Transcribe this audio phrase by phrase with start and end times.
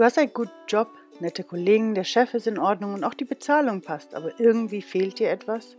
[0.00, 0.88] Du hast einen guten Job,
[1.20, 5.18] nette Kollegen, der Chef ist in Ordnung und auch die Bezahlung passt, aber irgendwie fehlt
[5.18, 5.76] dir etwas.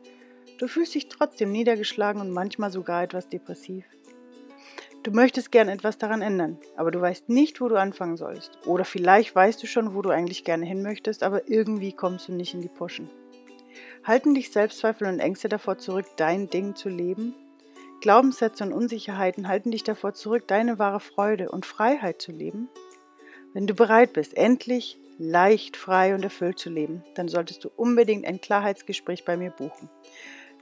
[0.60, 3.84] Du fühlst dich trotzdem niedergeschlagen und manchmal sogar etwas depressiv.
[5.02, 8.60] Du möchtest gern etwas daran ändern, aber du weißt nicht, wo du anfangen sollst.
[8.67, 12.33] Oder vielleicht weißt du schon, wo du eigentlich gerne hin möchtest, aber irgendwie kommst du
[12.33, 13.10] nicht in die Puschen.
[14.03, 17.34] Halten dich Selbstzweifel und Ängste davor zurück, dein Ding zu leben?
[18.02, 22.70] Glaubenssätze und Unsicherheiten halten dich davor zurück, deine wahre Freude und Freiheit zu leben?
[23.53, 28.25] Wenn du bereit bist, endlich leicht, frei und erfüllt zu leben, dann solltest du unbedingt
[28.25, 29.89] ein Klarheitsgespräch bei mir buchen.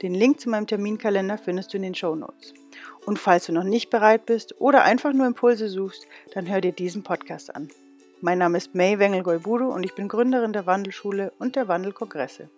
[0.01, 2.53] Den Link zu meinem Terminkalender findest du in den Show Notes.
[3.05, 6.71] Und falls du noch nicht bereit bist oder einfach nur Impulse suchst, dann hör dir
[6.71, 7.69] diesen Podcast an.
[8.21, 12.49] Mein Name ist May Wengel-Goibudu und ich bin Gründerin der Wandelschule und der Wandelkongresse.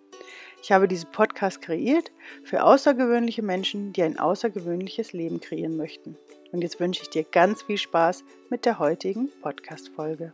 [0.62, 2.12] Ich habe diesen Podcast kreiert
[2.44, 6.16] für außergewöhnliche Menschen, die ein außergewöhnliches Leben kreieren möchten.
[6.52, 10.32] Und jetzt wünsche ich dir ganz viel Spaß mit der heutigen Podcast-Folge.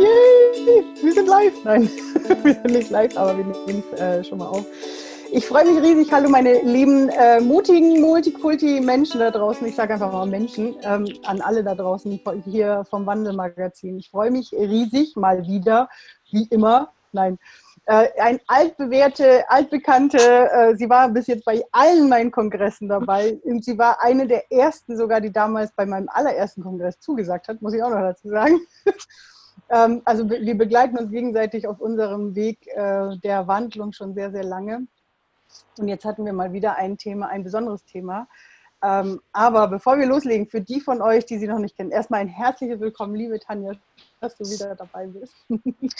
[0.00, 1.54] Yay, wir sind live.
[1.62, 1.82] Nein,
[2.42, 4.66] wir sind nicht live, aber wir nehmen äh, schon mal auf.
[5.34, 6.12] Ich freue mich riesig.
[6.12, 9.66] Hallo, meine lieben äh, mutigen Multikulti-Menschen da draußen.
[9.66, 13.98] Ich sage einfach mal Menschen, ähm, an alle da draußen hier vom Wandelmagazin.
[13.98, 15.88] Ich freue mich riesig mal wieder,
[16.30, 16.92] wie immer.
[17.12, 17.38] Nein,
[17.86, 23.64] äh, ein altbewährte, altbekannte, äh, sie war bis jetzt bei allen meinen Kongressen dabei und
[23.64, 27.72] sie war eine der ersten sogar, die damals bei meinem allerersten Kongress zugesagt hat, muss
[27.72, 28.60] ich auch noch dazu sagen.
[29.68, 34.44] Ähm, also wir begleiten uns gegenseitig auf unserem Weg äh, der Wandlung schon sehr, sehr
[34.44, 34.86] lange.
[35.78, 38.28] Und jetzt hatten wir mal wieder ein Thema, ein besonderes Thema.
[38.84, 42.20] Ähm, aber bevor wir loslegen, für die von euch, die sie noch nicht kennen, erstmal
[42.20, 43.74] ein herzliches Willkommen, liebe Tanja
[44.22, 45.34] dass du wieder dabei bist.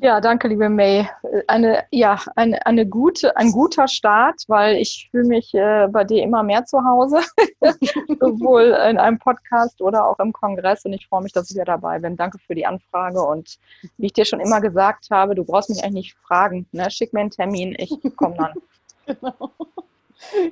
[0.00, 1.08] Ja, danke, liebe May.
[1.48, 6.22] Eine, ja, eine, eine gute, ein guter Start, weil ich fühle mich äh, bei dir
[6.22, 7.18] immer mehr zu Hause,
[8.20, 10.84] sowohl in einem Podcast oder auch im Kongress.
[10.84, 12.16] Und ich freue mich, dass ich wieder dabei bin.
[12.16, 13.20] Danke für die Anfrage.
[13.20, 13.58] Und
[13.96, 16.68] wie ich dir schon immer gesagt habe, du brauchst mich eigentlich nicht fragen.
[16.70, 16.88] Ne?
[16.92, 18.52] Schick mir einen Termin, ich komme dann.
[19.08, 19.52] Genau.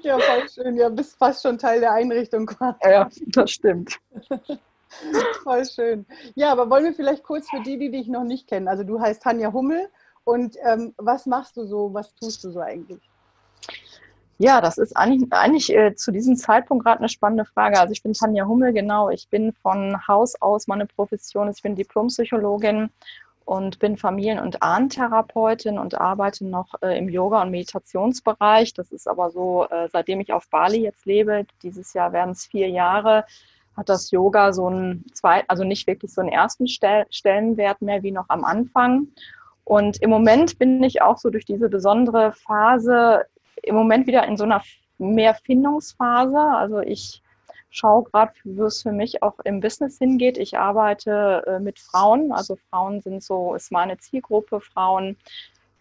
[0.03, 0.77] Ja, voll schön.
[0.77, 2.79] Ja, bist fast schon Teil der Einrichtung quasi.
[2.85, 3.99] Ja, das stimmt.
[5.43, 6.07] Voll schön.
[6.37, 8.69] Ja, aber wollen wir vielleicht kurz für die, die dich noch nicht kennen.
[8.69, 9.89] Also du heißt Tanja Hummel
[10.25, 13.01] und ähm, was machst du so, was tust du so eigentlich?
[14.39, 17.81] Ja, das ist eigentlich, eigentlich äh, zu diesem Zeitpunkt gerade eine spannende Frage.
[17.81, 19.09] Also ich bin Tanja Hummel, genau.
[19.09, 22.91] Ich bin von Haus aus, meine Profession ist, ich bin Diplompsychologin
[23.47, 28.75] und bin Familien- und Ahntherapeutin und arbeite noch äh, im Yoga- und Meditationsbereich.
[28.75, 32.45] Das ist aber so, äh, seitdem ich auf Bali jetzt lebe, dieses Jahr werden es
[32.45, 33.25] vier Jahre,
[33.77, 38.11] hat das Yoga so einen zweiten, also nicht wirklich so einen ersten Stellenwert mehr wie
[38.11, 39.09] noch am Anfang.
[39.63, 43.27] Und im Moment bin ich auch so durch diese besondere Phase
[43.63, 44.63] im Moment wieder in so einer
[44.99, 46.37] mehr Findungsphase.
[46.37, 47.23] Also ich
[47.77, 50.39] schaue gerade, wo es für mich auch im Business hingeht.
[50.39, 55.17] Ich arbeite äh, mit Frauen, also Frauen sind so, ist meine Zielgruppe, Frauen,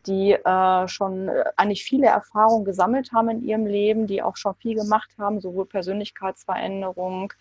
[0.05, 4.55] die äh, schon äh, eigentlich viele Erfahrungen gesammelt haben in ihrem Leben, die auch schon
[4.55, 7.33] viel gemacht haben, sowohl Persönlichkeitsveränderung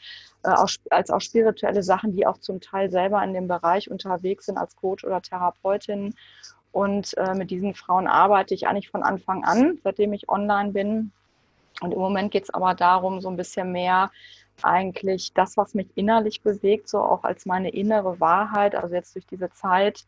[0.45, 0.55] äh,
[0.91, 4.77] als auch spirituelle Sachen, die auch zum Teil selber in dem Bereich unterwegs sind als
[4.77, 6.15] Coach oder Therapeutin.
[6.73, 11.13] Und äh, mit diesen Frauen arbeite ich eigentlich von Anfang an, seitdem ich online bin.
[11.81, 14.11] Und im Moment geht es aber darum, so ein bisschen mehr
[14.63, 19.27] eigentlich das, was mich innerlich bewegt, so auch als meine innere Wahrheit, also jetzt durch
[19.27, 20.05] diese Zeit,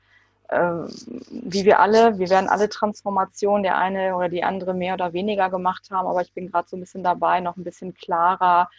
[0.50, 0.88] ähm,
[1.30, 5.50] wie wir alle, wir werden alle Transformationen, der eine oder die andere mehr oder weniger
[5.50, 8.70] gemacht haben, aber ich bin gerade so ein bisschen dabei, noch ein bisschen klarer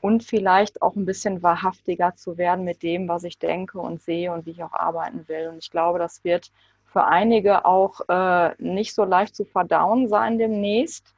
[0.00, 4.32] und vielleicht auch ein bisschen wahrhaftiger zu werden mit dem, was ich denke und sehe
[4.32, 5.48] und wie ich auch arbeiten will.
[5.48, 6.50] Und ich glaube, das wird
[6.86, 11.14] für einige auch äh, nicht so leicht zu verdauen sein demnächst.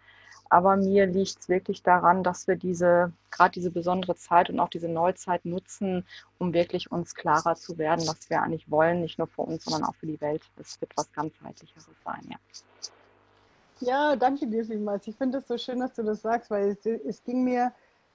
[0.52, 4.68] Aber mir liegt es wirklich daran, dass wir diese, gerade diese besondere Zeit und auch
[4.68, 6.04] diese Neuzeit nutzen,
[6.36, 9.88] um wirklich uns klarer zu werden, was wir eigentlich wollen, nicht nur für uns, sondern
[9.88, 10.42] auch für die Welt.
[10.60, 12.36] Es wird was ganzheitlicheres sein, ja.
[13.80, 15.06] Ja, danke dir vielmals.
[15.06, 17.72] Ich finde es so schön, dass du das sagst, weil es, es ging mir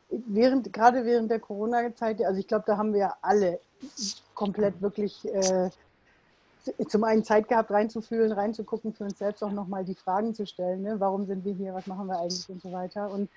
[0.09, 3.59] während, gerade während der Corona-Zeit, also ich glaube, da haben wir alle
[4.35, 5.71] komplett wirklich äh,
[6.87, 10.81] zum einen Zeit gehabt, reinzufühlen, reinzugucken, für uns selbst auch nochmal die Fragen zu stellen.
[10.81, 10.99] Ne?
[10.99, 11.73] Warum sind wir hier?
[11.73, 13.11] Was machen wir eigentlich und so weiter.
[13.11, 13.29] Und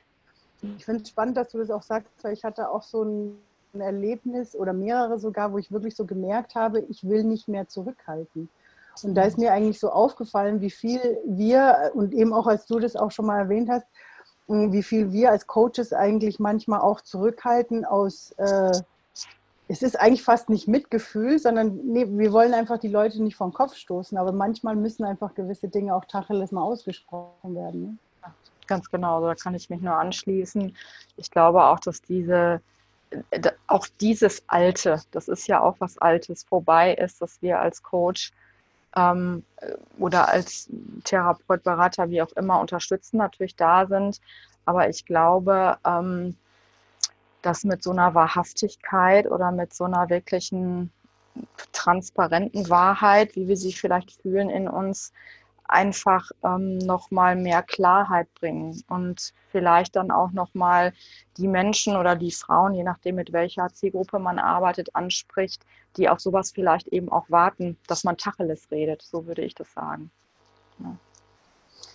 [0.63, 3.39] ich finde es spannend, dass du das auch sagst, weil ich hatte auch so ein,
[3.75, 7.69] ein Erlebnis oder mehrere sogar, wo ich wirklich so gemerkt habe, ich will nicht mehr
[7.69, 8.49] zurückhalten.
[9.03, 12.79] Und da ist mir eigentlich so aufgefallen, wie viel wir, und eben auch als du
[12.79, 13.87] das auch schon mal erwähnt hast,
[14.49, 18.73] wie viel wir als Coaches eigentlich manchmal auch zurückhalten aus äh,
[19.71, 23.53] es ist eigentlich fast nicht Mitgefühl, sondern nee, wir wollen einfach die Leute nicht vom
[23.53, 27.83] Kopf stoßen, aber manchmal müssen einfach gewisse Dinge auch Tacheles mal ausgesprochen werden.
[27.83, 28.33] Ne?
[28.67, 30.75] Ganz genau, da kann ich mich nur anschließen.
[31.17, 32.61] Ich glaube auch, dass diese,
[33.69, 38.33] auch dieses Alte, das ist ja auch was Altes, vorbei ist, dass wir als Coach
[38.97, 39.45] ähm,
[40.01, 40.69] oder als
[41.05, 44.21] Therapeut, Berater, wie auch immer, unterstützen, natürlich da sind.
[44.65, 46.37] Aber ich glaube, ähm,
[47.43, 50.91] dass mit so einer Wahrhaftigkeit oder mit so einer wirklichen
[51.73, 55.13] transparenten Wahrheit, wie wir sie vielleicht fühlen in uns,
[55.71, 60.93] einfach ähm, nochmal mehr Klarheit bringen und vielleicht dann auch nochmal
[61.37, 65.65] die Menschen oder die Frauen, je nachdem mit welcher Zielgruppe man arbeitet, anspricht,
[65.97, 69.73] die auf sowas vielleicht eben auch warten, dass man Tacheles redet, so würde ich das
[69.73, 70.11] sagen.
[70.81, 70.97] Ja.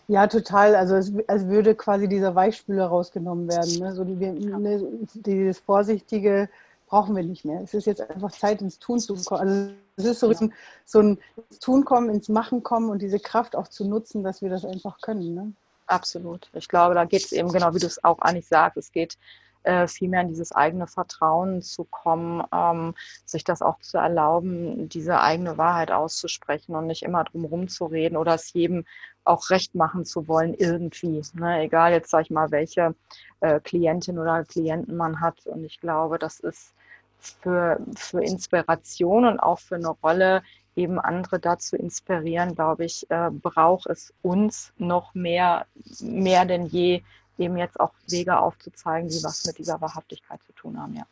[0.07, 0.75] Ja, total.
[0.75, 3.79] Also es, als würde quasi dieser Weichspüler rausgenommen werden.
[3.79, 3.93] Ne?
[3.93, 6.49] So die, ne, dieses vorsichtige,
[6.87, 7.61] brauchen wir nicht mehr.
[7.61, 9.41] Es ist jetzt einfach Zeit, ins Tun zu kommen.
[9.41, 10.49] Also es ist so, ja.
[10.85, 11.17] so ein
[11.49, 14.65] ins Tun kommen, ins Machen kommen und diese Kraft auch zu nutzen, dass wir das
[14.65, 15.33] einfach können.
[15.33, 15.53] Ne?
[15.87, 16.49] Absolut.
[16.53, 18.77] Ich glaube, da geht es eben genau, wie du es auch eigentlich sagst.
[18.77, 19.17] Es geht
[19.65, 22.95] äh, vielmehr in dieses eigene Vertrauen zu kommen, ähm,
[23.25, 27.85] sich das auch zu erlauben, diese eigene Wahrheit auszusprechen und nicht immer drum herum zu
[27.85, 28.85] reden oder es jedem
[29.23, 31.21] auch recht machen zu wollen irgendwie.
[31.33, 31.61] Ne?
[31.61, 32.95] Egal jetzt, sag ich mal, welche
[33.39, 35.45] äh, Klientin oder Klienten man hat.
[35.45, 36.73] Und ich glaube, das ist
[37.19, 40.43] für, für Inspiration und auch für eine Rolle,
[40.75, 45.65] eben andere dazu inspirieren, glaube ich, äh, braucht es uns noch mehr,
[46.01, 47.01] mehr denn je,
[47.37, 51.05] eben jetzt auch Wege aufzuzeigen, die was mit dieser Wahrhaftigkeit zu tun haben, ja.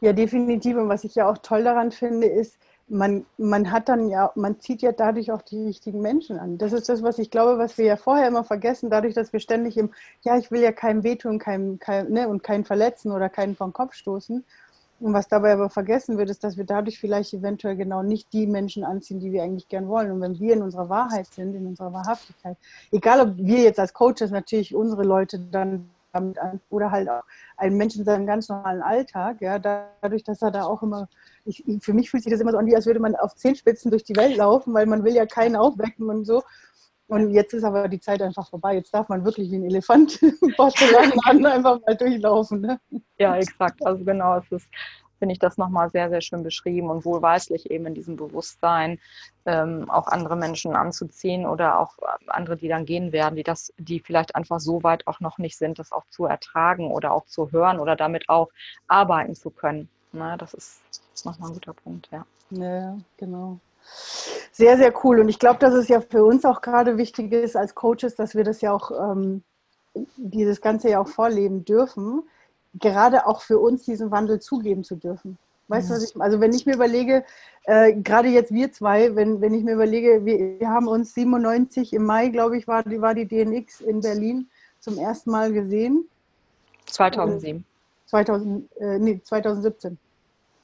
[0.00, 0.76] Ja, definitiv.
[0.76, 2.58] Und was ich ja auch toll daran finde, ist,
[2.88, 6.58] man, man hat dann ja, man zieht ja dadurch auch die richtigen Menschen an.
[6.58, 9.40] Das ist das, was ich glaube, was wir ja vorher immer vergessen, dadurch, dass wir
[9.40, 9.92] ständig im,
[10.22, 13.72] ja, ich will ja keinem wehtun keinem, keinem, ne, und keinen verletzen oder keinen vom
[13.72, 14.44] Kopf stoßen.
[14.98, 18.46] Und was dabei aber vergessen wird, ist, dass wir dadurch vielleicht eventuell genau nicht die
[18.46, 20.10] Menschen anziehen, die wir eigentlich gern wollen.
[20.10, 22.56] Und wenn wir in unserer Wahrheit sind, in unserer Wahrhaftigkeit,
[22.90, 27.22] egal ob wir jetzt als Coaches natürlich unsere Leute dann damit an oder halt auch
[27.56, 31.08] ein Mensch in seinem ganz normalen Alltag, ja, dadurch, dass er da auch immer,
[31.44, 33.90] ich, für mich fühlt sich das immer so an, wie als würde man auf Zehenspitzen
[33.90, 36.42] durch die Welt laufen, weil man will ja keinen aufwecken und so.
[37.08, 38.74] Und jetzt ist aber die Zeit einfach vorbei.
[38.74, 42.60] Jetzt darf man wirklich wie ein Elefant im Porzellanladen einfach mal durchlaufen.
[42.60, 42.80] Ne?
[43.18, 43.84] Ja, exakt.
[43.86, 44.68] Also genau, es ist,
[45.18, 48.98] finde ich das nochmal sehr, sehr schön beschrieben und wohlweislich eben in diesem Bewusstsein
[49.44, 54.00] ähm, auch andere Menschen anzuziehen oder auch andere, die dann gehen werden, die das, die
[54.00, 57.52] vielleicht einfach so weit auch noch nicht sind, das auch zu ertragen oder auch zu
[57.52, 58.48] hören oder damit auch
[58.88, 59.88] arbeiten zu können.
[60.12, 60.82] Na, ne, das ist
[61.24, 62.26] nochmal ein guter Punkt, ja.
[62.50, 63.58] Ja, genau.
[64.52, 65.20] Sehr, sehr cool.
[65.20, 68.34] Und ich glaube, dass es ja für uns auch gerade wichtig ist als Coaches, dass
[68.34, 69.42] wir das ja auch, ähm,
[70.16, 72.22] dieses Ganze ja auch vorleben dürfen,
[72.74, 75.38] gerade auch für uns diesen Wandel zugeben zu dürfen.
[75.68, 77.24] Weißt du, was ich Also wenn ich mir überlege,
[77.64, 81.92] äh, gerade jetzt wir zwei, wenn, wenn ich mir überlege, wir, wir haben uns 97
[81.92, 84.48] im Mai, glaube ich, war die, war die DNX in Berlin
[84.78, 86.08] zum ersten Mal gesehen.
[86.86, 87.64] 2007.
[88.06, 89.98] 2000, äh, nee, 2017.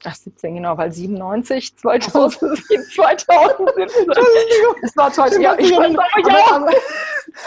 [0.05, 4.11] Ach, 17, genau, weil 97, 2007, 2017.
[4.81, 5.29] Es war toll.
[5.41, 6.71] Ja, ich aber, aber,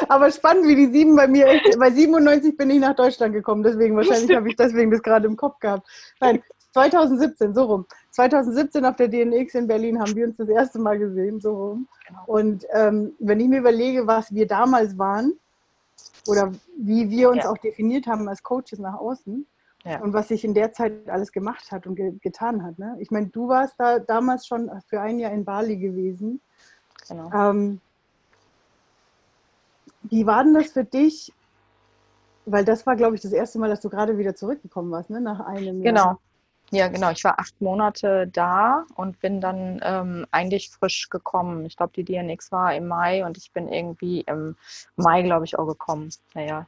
[0.08, 3.96] aber, spannend, wie die sieben bei mir, bei 97 bin ich nach Deutschland gekommen, deswegen,
[3.96, 5.86] wahrscheinlich habe ich deswegen das gerade im Kopf gehabt.
[6.20, 6.42] Nein,
[6.72, 7.86] 2017, so rum.
[8.10, 11.88] 2017 auf der DNX in Berlin haben wir uns das erste Mal gesehen, so rum.
[12.06, 12.22] Genau.
[12.26, 15.38] Und ähm, wenn ich mir überlege, was wir damals waren
[16.26, 17.50] oder wie wir uns ja.
[17.50, 19.46] auch definiert haben als Coaches nach außen,
[19.86, 20.00] ja.
[20.00, 22.78] Und was sich in der Zeit alles gemacht hat und ge getan hat.
[22.78, 22.96] Ne?
[22.98, 26.40] Ich meine, du warst da damals schon für ein Jahr in Bali gewesen.
[27.08, 27.30] Genau.
[27.32, 27.80] Ähm,
[30.02, 31.32] wie war denn das für dich?
[32.46, 35.20] Weil das war, glaube ich, das erste Mal, dass du gerade wieder zurückgekommen warst, ne?
[35.20, 36.20] nach einem Jahr.
[36.70, 37.10] Ja, genau.
[37.10, 41.64] Ich war acht Monate da und bin dann ähm, eigentlich frisch gekommen.
[41.64, 44.56] Ich glaube, die DNX war im Mai und ich bin irgendwie im
[44.96, 46.10] Mai, glaube ich, auch gekommen.
[46.34, 46.66] Naja,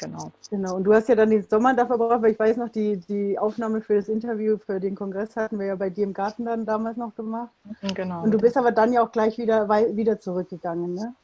[0.00, 0.32] genau.
[0.50, 0.74] Genau.
[0.74, 3.38] Und du hast ja dann den Sommer da verbracht, weil ich weiß noch, die, die
[3.38, 6.66] Aufnahme für das Interview, für den Kongress hatten wir ja bei dir im Garten dann
[6.66, 7.50] damals noch gemacht.
[7.64, 8.22] Mhm, genau.
[8.24, 11.14] Und du bist aber dann ja auch gleich wieder, wieder zurückgegangen, ne?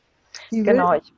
[0.51, 0.95] Wie genau.
[0.95, 1.13] Ich,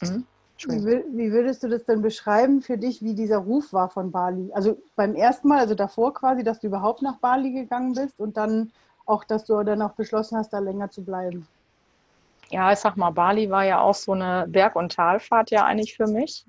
[0.00, 0.26] hm?
[0.66, 4.50] Wie, wie, würdest du das denn beschreiben für dich, wie dieser Ruf war von Bali?
[4.52, 8.36] Also beim ersten Mal, also davor quasi, dass du überhaupt nach Bali gegangen bist und
[8.36, 8.72] dann
[9.06, 11.46] auch, dass du dann auch beschlossen hast, da länger zu bleiben.
[12.50, 15.96] Ja, ich sag mal, Bali war ja auch so eine Berg- und Talfahrt ja eigentlich
[15.96, 16.44] für mich.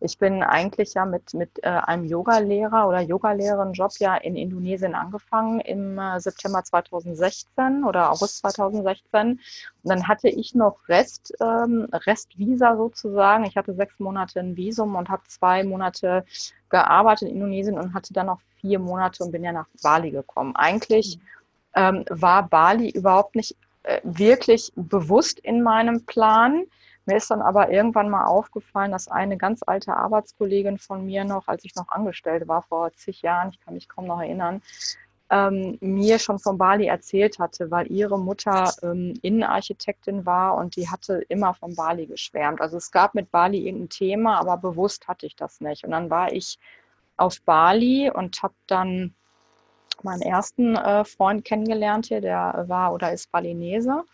[0.00, 5.60] Ich bin eigentlich ja mit, mit äh, einem Yogalehrer oder Yogalehrerin-Job ja in Indonesien angefangen
[5.60, 9.30] im äh, September 2016 oder August 2016.
[9.30, 9.40] Und
[9.82, 13.44] dann hatte ich noch Rest, ähm, Restvisa sozusagen.
[13.44, 16.24] Ich hatte sechs Monate ein Visum und habe zwei Monate
[16.68, 20.54] gearbeitet in Indonesien und hatte dann noch vier Monate und bin ja nach Bali gekommen.
[20.54, 21.18] Eigentlich
[21.74, 26.66] ähm, war Bali überhaupt nicht äh, wirklich bewusst in meinem Plan
[27.08, 31.48] Mir ist dann aber irgendwann mal aufgefallen, dass eine ganz alte Arbeitskollegin von mir noch,
[31.48, 34.60] als ich noch angestellt war vor zig Jahren, ich kann mich kaum noch erinnern,
[35.30, 40.90] ähm, mir schon von Bali erzählt hatte, weil ihre Mutter ähm, Innenarchitektin war und die
[40.90, 42.60] hatte immer von Bali geschwärmt.
[42.60, 45.84] Also es gab mit Bali irgendein Thema, aber bewusst hatte ich das nicht.
[45.84, 46.58] Und dann war ich
[47.16, 49.14] auf Bali und habe dann
[50.02, 54.04] meinen ersten äh, Freund kennengelernt hier, der war oder ist Balinese.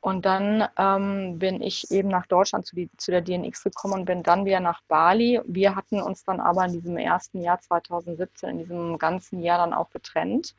[0.00, 4.04] Und dann ähm, bin ich eben nach Deutschland zu, die, zu der DNX gekommen und
[4.04, 5.40] bin dann wieder nach Bali.
[5.46, 9.74] Wir hatten uns dann aber in diesem ersten Jahr 2017, in diesem ganzen Jahr dann
[9.74, 10.54] auch getrennt.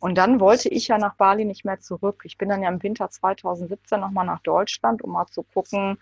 [0.00, 2.22] Und dann wollte ich ja nach Bali nicht mehr zurück.
[2.24, 5.98] Ich bin dann ja im Winter 2017 nochmal nach Deutschland, um mal zu gucken,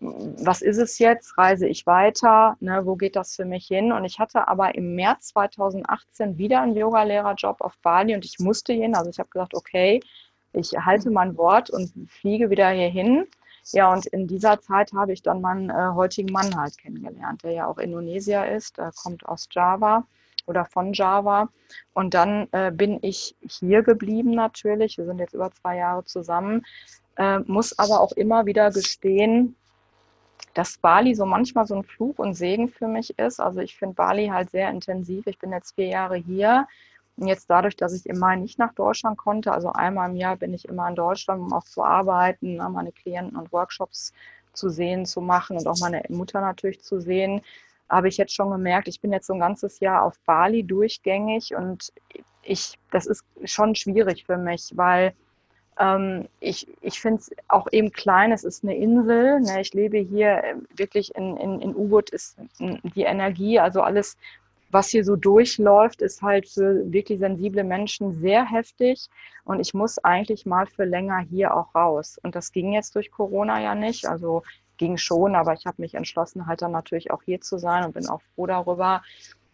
[0.00, 1.36] was ist es jetzt?
[1.38, 2.56] Reise ich weiter?
[2.60, 3.90] Ne, wo geht das für mich hin?
[3.90, 8.72] Und ich hatte aber im März 2018 wieder einen Yogalehrerjob auf Bali und ich musste
[8.72, 8.94] hin.
[8.94, 10.00] Also ich habe gesagt, okay,
[10.52, 13.26] ich halte mein Wort und fliege wieder hierhin.
[13.72, 17.52] Ja, und in dieser Zeit habe ich dann meinen äh, heutigen Mann halt kennengelernt, der
[17.52, 20.04] ja auch Indonesier ist, er kommt aus Java
[20.46, 21.48] oder von Java.
[21.92, 24.96] Und dann äh, bin ich hier geblieben natürlich.
[24.96, 26.64] Wir sind jetzt über zwei Jahre zusammen,
[27.16, 29.54] äh, muss aber auch immer wieder gestehen,
[30.54, 33.38] dass Bali so manchmal so ein Fluch und Segen für mich ist.
[33.38, 35.26] Also ich finde Bali halt sehr intensiv.
[35.26, 36.66] Ich bin jetzt vier Jahre hier
[37.18, 40.36] und jetzt dadurch, dass ich im Mai nicht nach Deutschland konnte, also einmal im Jahr
[40.36, 44.12] bin ich immer in Deutschland, um auch zu arbeiten, ne, meine Klienten und Workshops
[44.52, 47.42] zu sehen, zu machen und auch meine Mutter natürlich zu sehen,
[47.88, 51.54] habe ich jetzt schon gemerkt, ich bin jetzt so ein ganzes Jahr auf Bali durchgängig
[51.56, 51.92] und
[52.42, 55.12] ich, das ist schon schwierig für mich, weil
[55.78, 59.40] ähm, ich, ich finde es auch eben klein, es ist eine Insel.
[59.40, 59.60] Ne?
[59.60, 60.42] Ich lebe hier
[60.76, 64.16] wirklich in, in, in U-Boot ist die Energie, also alles
[64.70, 69.08] was hier so durchläuft, ist halt für wirklich sensible Menschen sehr heftig.
[69.44, 72.18] Und ich muss eigentlich mal für länger hier auch raus.
[72.22, 74.06] Und das ging jetzt durch Corona ja nicht.
[74.06, 74.42] Also
[74.76, 77.94] ging schon, aber ich habe mich entschlossen, halt dann natürlich auch hier zu sein und
[77.94, 79.02] bin auch froh darüber.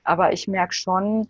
[0.02, 1.28] Aber ich merke schon,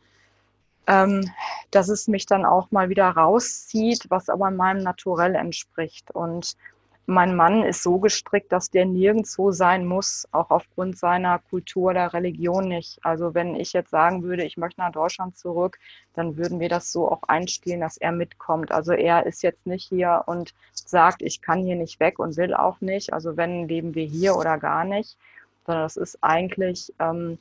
[0.86, 1.30] ähm,
[1.70, 6.10] dass es mich dann auch mal wieder rauszieht, was aber meinem Naturell entspricht.
[6.10, 6.56] Und
[7.06, 12.12] mein Mann ist so gestrickt, dass der nirgendwo sein muss, auch aufgrund seiner Kultur oder
[12.14, 12.98] Religion nicht.
[13.04, 15.78] Also wenn ich jetzt sagen würde, ich möchte nach Deutschland zurück,
[16.14, 18.72] dann würden wir das so auch einspielen, dass er mitkommt.
[18.72, 22.54] Also er ist jetzt nicht hier und sagt, ich kann hier nicht weg und will
[22.54, 23.12] auch nicht.
[23.12, 25.18] Also wenn leben wir hier oder gar nicht,
[25.66, 27.38] sondern es ist eigentlich, ähm,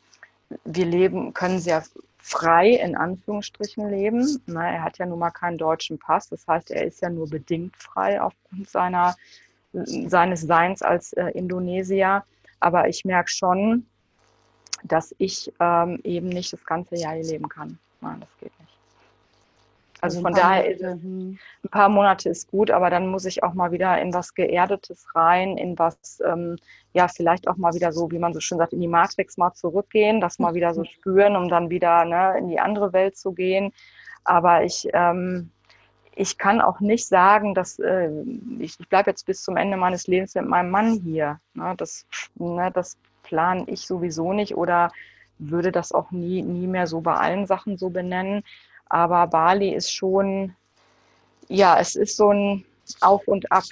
[0.66, 1.84] wir leben, können sehr
[2.18, 4.42] frei in Anführungsstrichen leben.
[4.46, 7.30] Na, er hat ja nun mal keinen deutschen Pass, das heißt, er ist ja nur
[7.30, 9.16] bedingt frei aufgrund seiner
[9.74, 12.24] seines Seins als äh, Indonesier.
[12.60, 13.86] Aber ich merke schon,
[14.84, 17.78] dass ich ähm, eben nicht das ganze Jahr hier leben kann.
[18.02, 18.74] Nein, das geht nicht.
[20.04, 21.40] Also, also von daher ist hm.
[21.64, 25.08] ein paar Monate ist gut, aber dann muss ich auch mal wieder in was Geerdetes
[25.16, 26.58] rein, in was, ähm,
[26.92, 29.54] ja, vielleicht auch mal wieder so, wie man so schön sagt, in die Matrix mal
[29.54, 33.32] zurückgehen, das mal wieder so spüren, um dann wieder ne, in die andere Welt zu
[33.32, 33.72] gehen.
[34.26, 35.52] Aber ich, ähm,
[36.16, 38.10] ich kann auch nicht sagen, dass äh,
[38.60, 41.40] ich, ich bleibe jetzt bis zum Ende meines Lebens mit meinem Mann hier.
[41.54, 41.74] Ne?
[41.78, 42.06] Das,
[42.36, 44.92] ne, das plane ich sowieso nicht oder
[45.40, 48.44] würde das auch nie, nie mehr so bei allen Sachen so benennen.
[48.86, 50.56] Aber Bali ist schon,
[51.48, 52.66] ja, es ist so ein
[53.02, 53.64] Auf und Ab.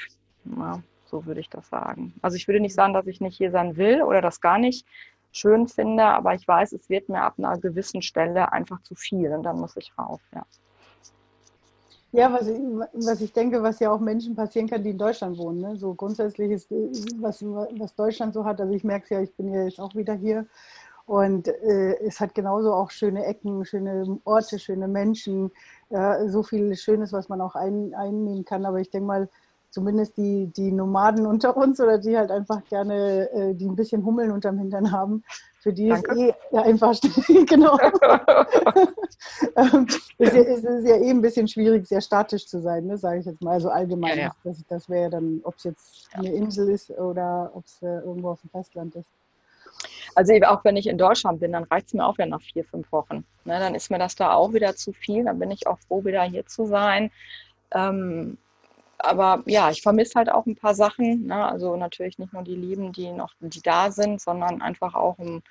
[0.45, 2.13] Ja, so würde ich das sagen.
[2.21, 4.85] Also ich würde nicht sagen, dass ich nicht hier sein will oder das gar nicht
[5.31, 9.31] schön finde, aber ich weiß, es wird mir ab einer gewissen Stelle einfach zu viel
[9.31, 10.45] und dann muss ich rauf, ja.
[12.13, 12.59] Ja, was ich,
[12.93, 15.61] was ich denke, was ja auch Menschen passieren kann, die in Deutschland wohnen.
[15.61, 15.77] Ne?
[15.77, 16.69] So grundsätzlich ist,
[17.21, 19.95] was, was Deutschland so hat, also ich merke es ja, ich bin ja jetzt auch
[19.95, 20.45] wieder hier
[21.05, 25.51] und äh, es hat genauso auch schöne Ecken, schöne Orte, schöne Menschen,
[25.89, 28.65] ja, so viel Schönes, was man auch ein, einnehmen kann.
[28.65, 29.29] Aber ich denke mal,
[29.71, 34.05] zumindest die, die Nomaden unter uns oder die halt einfach gerne, äh, die ein bisschen
[34.05, 35.23] Hummeln unterm Hintern haben,
[35.59, 36.11] für die Danke.
[36.11, 36.99] ist eh ja, einfach,
[37.47, 37.77] genau.
[39.55, 39.87] Ähm,
[40.17, 43.19] ist, ja, ist, ist, ja eh ein bisschen schwierig, sehr statisch zu sein, ne, sage
[43.19, 44.17] ich jetzt mal, also allgemein.
[44.17, 44.35] Ja, ja.
[44.43, 47.99] Das, das wäre ja dann, ob es jetzt eine Insel ist oder ob es äh,
[47.99, 49.09] irgendwo auf dem Festland ist.
[50.15, 52.65] Also auch wenn ich in Deutschland bin, dann reicht es mir auch wieder nach vier,
[52.65, 53.23] fünf Wochen.
[53.45, 55.23] Ne, dann ist mir das da auch wieder zu viel.
[55.23, 57.11] Dann bin ich auch froh, wieder hier zu sein.
[57.71, 58.37] Ähm,
[59.03, 61.27] aber ja, ich vermisse halt auch ein paar Sachen.
[61.27, 61.45] Ne?
[61.45, 65.43] Also natürlich nicht nur die Lieben, die noch, die da sind, sondern einfach auch ein,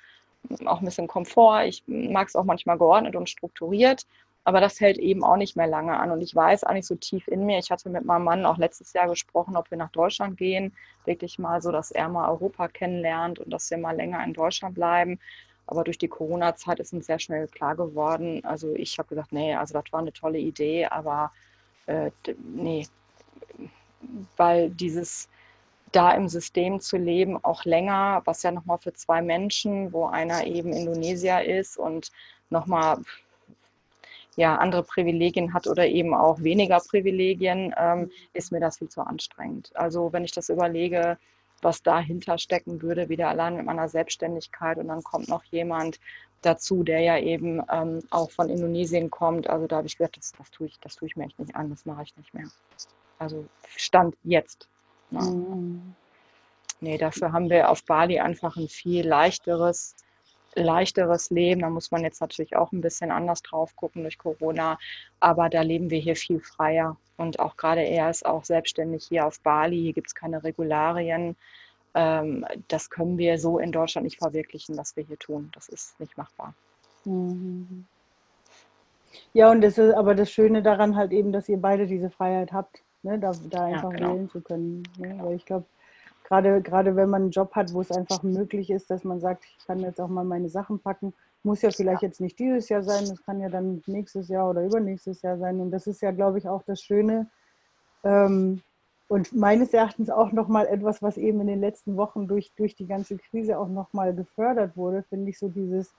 [0.65, 1.65] auch ein bisschen Komfort.
[1.65, 4.05] Ich mag es auch manchmal geordnet und strukturiert,
[4.43, 6.11] aber das hält eben auch nicht mehr lange an.
[6.11, 8.93] Und ich weiß eigentlich so tief in mir, ich hatte mit meinem Mann auch letztes
[8.93, 10.73] Jahr gesprochen, ob wir nach Deutschland gehen,
[11.05, 14.75] wirklich mal so, dass er mal Europa kennenlernt und dass wir mal länger in Deutschland
[14.75, 15.19] bleiben.
[15.67, 18.43] Aber durch die Corona-Zeit ist uns sehr schnell klar geworden.
[18.43, 21.31] Also ich habe gesagt, nee, also das war eine tolle Idee, aber
[21.85, 22.11] äh,
[22.43, 22.87] nee,
[24.37, 25.29] weil dieses,
[25.91, 30.45] da im System zu leben, auch länger, was ja nochmal für zwei Menschen, wo einer
[30.45, 32.11] eben Indonesier ist und
[32.49, 32.99] nochmal
[34.37, 39.01] ja, andere Privilegien hat oder eben auch weniger Privilegien, ähm, ist mir das viel zu
[39.01, 39.71] anstrengend.
[39.75, 41.17] Also wenn ich das überlege,
[41.61, 45.99] was dahinter stecken würde, wieder allein mit meiner Selbstständigkeit und dann kommt noch jemand
[46.41, 49.49] dazu, der ja eben ähm, auch von Indonesien kommt.
[49.49, 51.55] Also da habe ich gedacht, das, das, tue ich, das tue ich mir echt nicht
[51.55, 52.47] an, das mache ich nicht mehr.
[53.21, 53.45] Also
[53.77, 54.67] Stand jetzt.
[55.11, 55.21] Ne?
[55.21, 55.95] Mhm.
[56.79, 59.95] Nee, dafür haben wir auf Bali einfach ein viel leichteres,
[60.55, 61.61] leichteres Leben.
[61.61, 64.79] Da muss man jetzt natürlich auch ein bisschen anders drauf gucken durch Corona.
[65.19, 66.97] Aber da leben wir hier viel freier.
[67.17, 69.79] Und auch gerade er ist auch selbstständig hier auf Bali.
[69.79, 71.35] Hier gibt es keine Regularien.
[71.93, 75.51] Ähm, das können wir so in Deutschland nicht verwirklichen, was wir hier tun.
[75.53, 76.55] Das ist nicht machbar.
[77.05, 77.85] Mhm.
[79.33, 82.51] Ja, und das ist aber das Schöne daran halt eben, dass ihr beide diese Freiheit
[82.51, 83.19] habt, ne?
[83.19, 84.15] da, da einfach ja, genau.
[84.15, 84.83] wählen zu können.
[84.97, 85.17] Ne?
[85.21, 85.65] Weil ich glaube,
[86.23, 89.43] gerade, gerade wenn man einen Job hat, wo es einfach möglich ist, dass man sagt,
[89.45, 92.83] ich kann jetzt auch mal meine Sachen packen, muss ja vielleicht jetzt nicht dieses Jahr
[92.83, 95.59] sein, das kann ja dann nächstes Jahr oder übernächstes Jahr sein.
[95.59, 97.27] Und das ist ja, glaube ich, auch das Schöne.
[98.03, 98.61] Ähm,
[99.07, 102.87] und meines Erachtens auch nochmal etwas, was eben in den letzten Wochen durch, durch die
[102.87, 105.93] ganze Krise auch nochmal gefördert wurde, finde ich so dieses,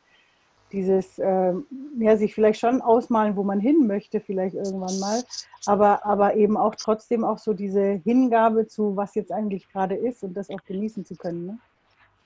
[0.73, 1.53] dieses äh,
[1.99, 5.23] ja, sich vielleicht schon ausmalen, wo man hin möchte, vielleicht irgendwann mal,
[5.67, 10.23] aber, aber eben auch trotzdem auch so diese Hingabe zu, was jetzt eigentlich gerade ist
[10.23, 11.47] und das auch genießen zu können.
[11.47, 11.59] Ne?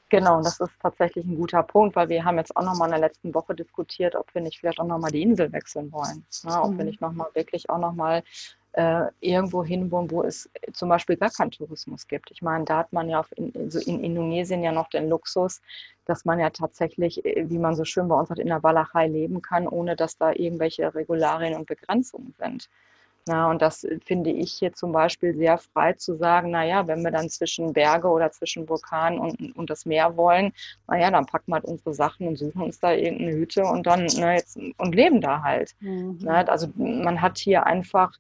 [0.08, 3.00] Genau, das ist tatsächlich ein guter Punkt, weil wir haben jetzt auch nochmal in der
[3.00, 6.24] letzten Woche diskutiert, ob wir nicht vielleicht auch nochmal die Insel wechseln wollen.
[6.44, 6.62] Ne?
[6.62, 6.78] Ob mhm.
[6.78, 8.22] wir nicht nochmal wirklich auch nochmal
[8.76, 12.30] äh, irgendwo hinwohnen, wo es zum Beispiel gar keinen Tourismus gibt.
[12.30, 15.62] Ich meine, da hat man ja in, also in Indonesien ja noch den Luxus,
[16.04, 19.08] dass man ja tatsächlich, äh, wie man so schön bei uns hat, in der Walachei
[19.08, 22.68] leben kann, ohne dass da irgendwelche Regularien und Begrenzungen sind.
[23.28, 27.10] Ja, und das finde ich hier zum Beispiel sehr frei zu sagen, naja, wenn wir
[27.10, 30.52] dann zwischen Berge oder zwischen Vulkan und, und das Meer wollen,
[30.86, 34.06] naja, dann packen wir halt unsere Sachen und suchen uns da irgendeine Hütte und dann,
[34.18, 35.74] na, jetzt, und leben da halt.
[35.80, 36.18] Mhm.
[36.20, 38.12] Na, also man hat hier einfach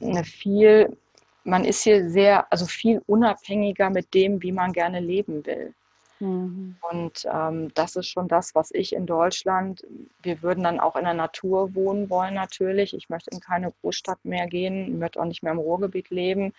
[0.00, 0.96] eine viel,
[1.44, 5.74] man ist hier sehr, also viel unabhängiger mit dem, wie man gerne leben will.
[6.20, 6.76] Mhm.
[6.90, 9.84] Und ähm, das ist schon das, was ich in Deutschland,
[10.22, 12.94] wir würden dann auch in der Natur wohnen wollen natürlich.
[12.94, 16.52] Ich möchte in keine Großstadt mehr gehen, ich möchte auch nicht mehr im Ruhrgebiet leben.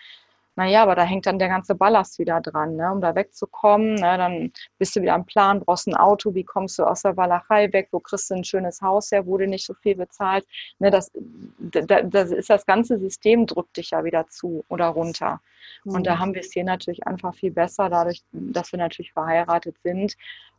[0.56, 2.90] Naja, aber da hängt dann der ganze Ballast wieder dran, ne?
[2.90, 3.94] um da wegzukommen.
[3.94, 4.16] Ne?
[4.16, 7.70] Dann bist du wieder am Plan, brauchst ein Auto, wie kommst du aus der Walachei
[7.74, 10.46] weg, wo kriegst du ein schönes Haus her, du nicht so viel bezahlt.
[10.78, 10.90] Ne?
[10.90, 11.10] Das,
[11.58, 15.40] das, das ist das ganze System drückt dich ja wieder zu oder runter.
[15.84, 16.18] Und da mhm.
[16.20, 20.16] haben wir es hier natürlich einfach viel besser, dadurch, dass wir natürlich verheiratet sind,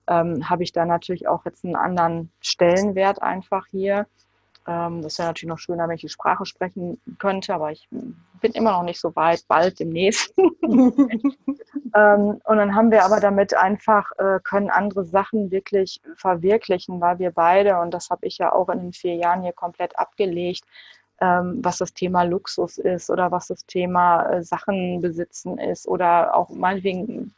[0.08, 4.08] ähm, habe ich da natürlich auch jetzt einen anderen Stellenwert einfach hier.
[4.68, 8.52] Ähm, das wäre natürlich noch schöner, wenn ich die Sprache sprechen könnte, aber ich bin
[8.52, 10.34] immer noch nicht so weit, bald demnächst.
[10.38, 11.24] ähm,
[11.94, 17.32] und dann haben wir aber damit einfach, äh, können andere Sachen wirklich verwirklichen, weil wir
[17.32, 20.66] beide, und das habe ich ja auch in den vier Jahren hier komplett abgelegt,
[21.22, 26.36] ähm, was das Thema Luxus ist oder was das Thema äh, Sachen besitzen ist oder
[26.36, 27.34] auch meinetwegen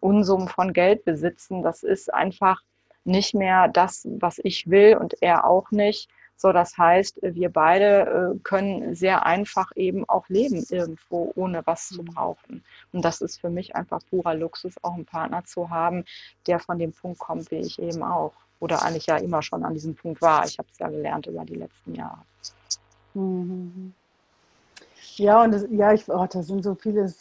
[0.00, 1.62] Unsummen von Geld besitzen.
[1.62, 2.62] Das ist einfach
[3.04, 6.10] nicht mehr das, was ich will und er auch nicht.
[6.40, 11.88] So, das heißt, wir beide äh, können sehr einfach eben auch leben irgendwo, ohne was
[11.88, 12.06] zu mhm.
[12.06, 12.64] brauchen.
[12.92, 16.04] Und das ist für mich einfach purer Luxus, auch einen Partner zu haben,
[16.46, 18.34] der von dem Punkt kommt, wie ich eben auch.
[18.60, 20.44] Oder eigentlich ja immer schon an diesem Punkt war.
[20.46, 22.22] Ich habe es ja gelernt über die letzten Jahre.
[23.14, 23.92] Mhm.
[25.16, 27.12] Ja, und das, ja, ich, oh, das sind so viele,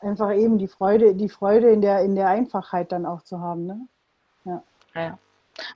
[0.00, 3.66] einfach eben die Freude, die Freude in der, in der Einfachheit dann auch zu haben.
[3.66, 3.88] Ne?
[4.44, 4.62] Ja.
[4.94, 5.18] ja.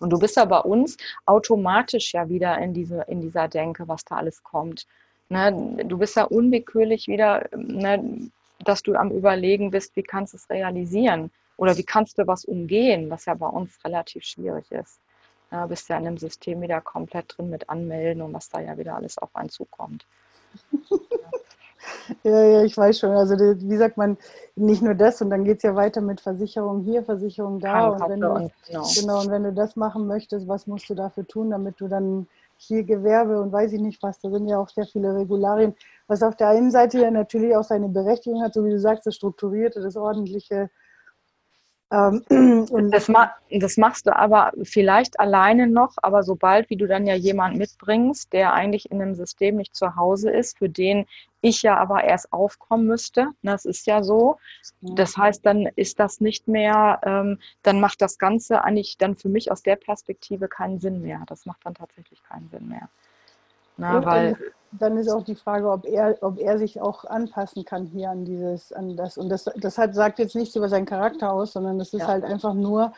[0.00, 4.04] Und du bist ja bei uns automatisch ja wieder in, diese, in dieser Denke, was
[4.04, 4.86] da alles kommt.
[5.28, 5.84] Ne?
[5.84, 8.30] Du bist ja unwillkürlich wieder, ne,
[8.64, 12.44] dass du am Überlegen bist, wie kannst du es realisieren oder wie kannst du was
[12.44, 15.00] umgehen, was ja bei uns relativ schwierig ist.
[15.50, 18.76] Ja, bist ja in dem System wieder komplett drin mit Anmelden und was da ja
[18.76, 20.06] wieder alles auf einen zukommt.
[22.22, 23.10] Ja, ja, ich weiß schon.
[23.10, 24.16] Also wie sagt man,
[24.56, 27.88] nicht nur das und dann geht es ja weiter mit Versicherung hier, Versicherung da.
[27.88, 28.86] Und wenn, du, genau.
[28.94, 32.26] genau, und wenn du das machen möchtest, was musst du dafür tun, damit du dann
[32.56, 35.74] hier Gewerbe und weiß ich nicht was, da sind ja auch sehr viele Regularien,
[36.08, 39.06] was auf der einen Seite ja natürlich auch seine Berechtigung hat, so wie du sagst,
[39.06, 40.70] das Strukturierte, das Ordentliche,
[41.90, 42.22] ähm,
[42.90, 47.14] das, ma das, machst du aber vielleicht alleine noch, aber sobald wie du dann ja
[47.14, 51.06] jemanden mitbringst, der eigentlich in einem System nicht zu Hause ist, für den
[51.40, 54.38] ich ja aber erst aufkommen müsste, das ist ja so.
[54.80, 59.28] Das heißt, dann ist das nicht mehr, ähm, dann macht das Ganze eigentlich dann für
[59.28, 61.22] mich aus der Perspektive keinen Sinn mehr.
[61.26, 62.88] Das macht dann tatsächlich keinen Sinn mehr.
[63.76, 64.36] Na, weil
[64.72, 68.24] dann ist auch die Frage, ob er, ob er sich auch anpassen kann hier an
[68.24, 69.16] dieses, an das.
[69.16, 72.08] Und das, das hat, sagt jetzt nichts über seinen Charakter aus, sondern das ist ja.
[72.08, 72.92] halt einfach nur,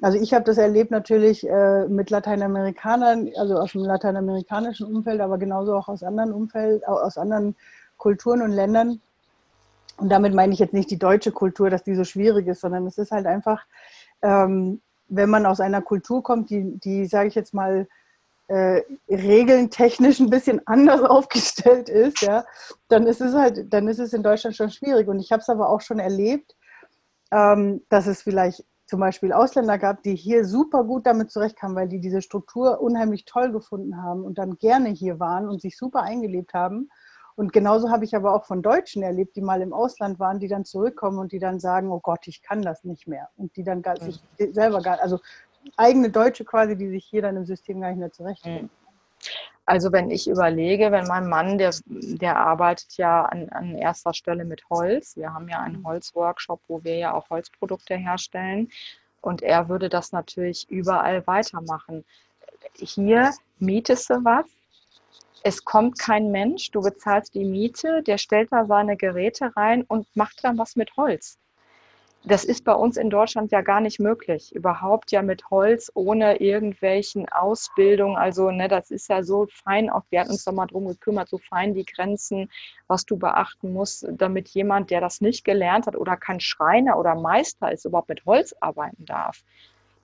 [0.00, 5.38] also ich habe das erlebt natürlich äh, mit Lateinamerikanern, also aus dem lateinamerikanischen Umfeld, aber
[5.38, 7.56] genauso auch aus anderen Umfeld, aus anderen
[7.98, 9.00] Kulturen und Ländern.
[9.98, 12.86] Und damit meine ich jetzt nicht die deutsche Kultur, dass die so schwierig ist, sondern
[12.86, 13.64] es ist halt einfach,
[14.22, 17.86] ähm, wenn man aus einer Kultur kommt, die, die sage ich jetzt mal,
[18.52, 22.44] äh, regeln technisch ein bisschen anders aufgestellt ist, ja,
[22.88, 25.08] dann ist es halt, dann ist es in Deutschland schon schwierig.
[25.08, 26.54] Und ich habe es aber auch schon erlebt,
[27.30, 31.88] ähm, dass es vielleicht zum Beispiel Ausländer gab, die hier super gut damit zurechtkamen, weil
[31.88, 36.02] die diese Struktur unheimlich toll gefunden haben und dann gerne hier waren und sich super
[36.02, 36.90] eingelebt haben.
[37.34, 40.48] Und genauso habe ich aber auch von Deutschen erlebt, die mal im Ausland waren, die
[40.48, 43.30] dann zurückkommen und die dann sagen, oh Gott, ich kann das nicht mehr.
[43.36, 44.04] Und die dann gar, mhm.
[44.04, 45.20] sich selber gar, also
[45.76, 48.64] eigene Deutsche quasi, die sich hier dann im System gar nicht mehr zurechtfinden.
[48.64, 48.70] Mhm.
[49.64, 54.44] Also wenn ich überlege, wenn mein Mann, der, der arbeitet ja an, an erster Stelle
[54.44, 55.16] mit Holz.
[55.16, 55.84] Wir haben ja einen.
[55.84, 58.70] Holzworkshop, wo wir ja auch Holzprodukte herstellen.
[59.20, 62.04] Und er würde das natürlich überall weitermachen.
[62.74, 64.46] Hier mietest du was,
[65.44, 70.06] es kommt kein Mensch, du bezahlst die Miete, der stellt da seine Geräte rein und
[70.16, 71.38] macht dann was mit Holz
[72.24, 74.54] das ist bei uns in Deutschland ja gar nicht möglich.
[74.54, 78.16] Überhaupt ja mit Holz ohne irgendwelchen Ausbildung.
[78.16, 81.28] Also, ne, das ist ja so fein, auch wir hatten uns da mal drum gekümmert,
[81.28, 82.48] so fein die Grenzen,
[82.86, 87.16] was du beachten musst, damit jemand, der das nicht gelernt hat oder kein Schreiner oder
[87.16, 89.42] Meister ist, überhaupt mit Holz arbeiten darf.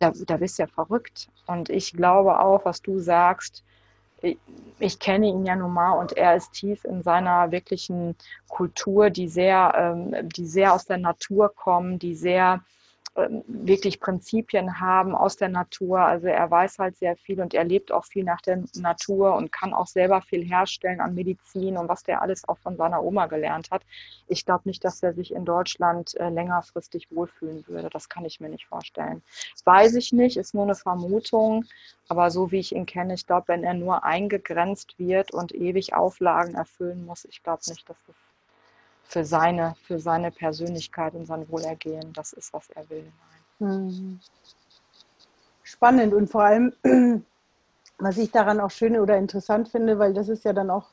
[0.00, 1.28] Da, da bist du ja verrückt.
[1.46, 3.64] Und ich glaube auch, was du sagst,
[4.80, 8.16] ich kenne ihn ja nun mal und er ist tief in seiner wirklichen
[8.48, 12.64] Kultur, die sehr, ähm, die sehr aus der Natur kommen, die sehr
[13.46, 16.00] wirklich Prinzipien haben aus der Natur.
[16.00, 19.52] Also er weiß halt sehr viel und er lebt auch viel nach der Natur und
[19.52, 23.26] kann auch selber viel herstellen an Medizin und was der alles auch von seiner Oma
[23.26, 23.82] gelernt hat.
[24.26, 27.90] Ich glaube nicht, dass er sich in Deutschland äh, längerfristig wohlfühlen würde.
[27.90, 29.22] Das kann ich mir nicht vorstellen.
[29.64, 31.64] Weiß ich nicht, ist nur eine Vermutung.
[32.08, 35.94] Aber so wie ich ihn kenne, ich glaube, wenn er nur eingegrenzt wird und ewig
[35.94, 38.16] Auflagen erfüllen muss, ich glaube nicht, dass das
[39.08, 43.10] für seine, für seine Persönlichkeit und sein Wohlergehen das ist, was er will.
[43.58, 44.20] Mhm.
[45.62, 46.72] Spannend und vor allem,
[47.98, 50.90] was ich daran auch schön oder interessant finde, weil das ist ja dann auch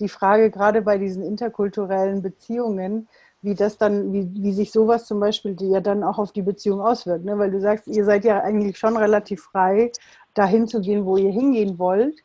[0.00, 3.08] die Frage, gerade bei diesen interkulturellen Beziehungen,
[3.42, 6.80] wie das dann, wie, wie sich sowas zum Beispiel ja dann auch auf die Beziehung
[6.80, 7.24] auswirkt.
[7.24, 7.38] Ne?
[7.38, 9.92] Weil du sagst, ihr seid ja eigentlich schon relativ frei,
[10.34, 12.18] dahin zu gehen, wo ihr hingehen wollt.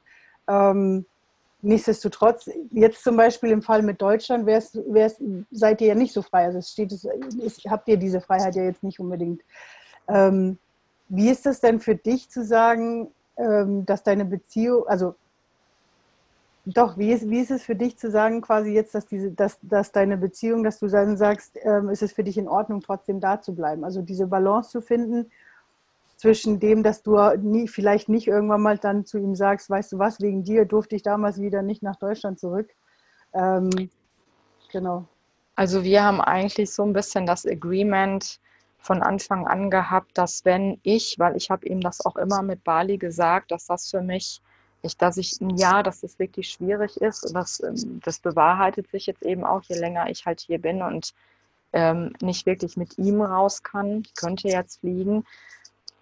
[0.48, 1.06] Ähm,
[1.68, 6.22] Nichtsdestotrotz, jetzt zum Beispiel im Fall mit Deutschland, wär's, wär's, seid ihr ja nicht so
[6.22, 6.46] frei.
[6.46, 7.06] Also es steht, es,
[7.68, 9.42] habt ihr diese Freiheit ja jetzt nicht unbedingt.
[10.08, 10.58] Ähm,
[11.10, 15.16] wie ist das denn für dich zu sagen, ähm, dass deine Beziehung, also
[16.66, 19.58] doch, wie ist, wie ist es für dich zu sagen, quasi jetzt, dass, diese, dass,
[19.62, 23.20] dass deine Beziehung, dass du dann sagst, ähm, ist es für dich in Ordnung, trotzdem
[23.20, 23.84] da zu bleiben?
[23.84, 25.30] Also diese Balance zu finden
[26.18, 30.00] zwischen dem, dass du nie, vielleicht nicht irgendwann mal dann zu ihm sagst, weißt du
[30.00, 32.70] was, wegen dir durfte ich damals wieder nicht nach Deutschland zurück.
[33.34, 33.90] Ähm,
[34.72, 35.06] genau.
[35.56, 38.40] Also wir haben eigentlich so ein bisschen das Agreement
[38.80, 42.64] von Anfang an gehabt, dass wenn ich, weil ich habe ihm das auch immer mit
[42.64, 44.42] Bali gesagt, dass das für mich,
[44.82, 48.90] ich, dass ich ein Jahr, dass das wirklich schwierig ist und das, ähm, das bewahrheitet
[48.90, 51.14] sich jetzt eben auch, je länger ich halt hier bin und
[51.74, 54.04] ähm, nicht wirklich mit ihm raus kann.
[54.06, 55.26] Ich könnte jetzt fliegen,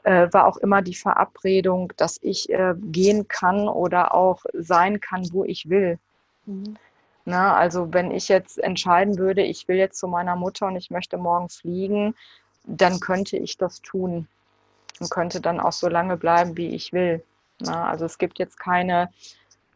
[0.06, 5.28] äh, war auch immer die Verabredung, dass ich äh, gehen kann oder auch sein kann,
[5.34, 5.98] wo ich will.
[6.46, 6.78] Mhm.
[7.26, 10.92] Na, also wenn ich jetzt entscheiden würde, ich will jetzt zu meiner Mutter und ich
[10.92, 12.14] möchte morgen fliegen,
[12.66, 14.28] dann könnte ich das tun
[15.00, 17.24] und könnte dann auch so lange bleiben, wie ich will.
[17.60, 19.10] Na, also es gibt jetzt keine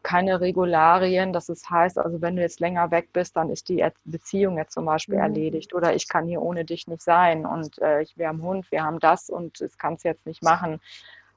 [0.02, 3.86] keine Regularien, dass es heißt, also wenn du jetzt länger weg bist, dann ist die
[4.04, 5.22] Beziehung jetzt zum Beispiel mhm.
[5.22, 8.70] erledigt oder ich kann hier ohne dich nicht sein und äh, ich, wir haben Hund,
[8.70, 10.80] wir haben das und es kann es jetzt nicht machen.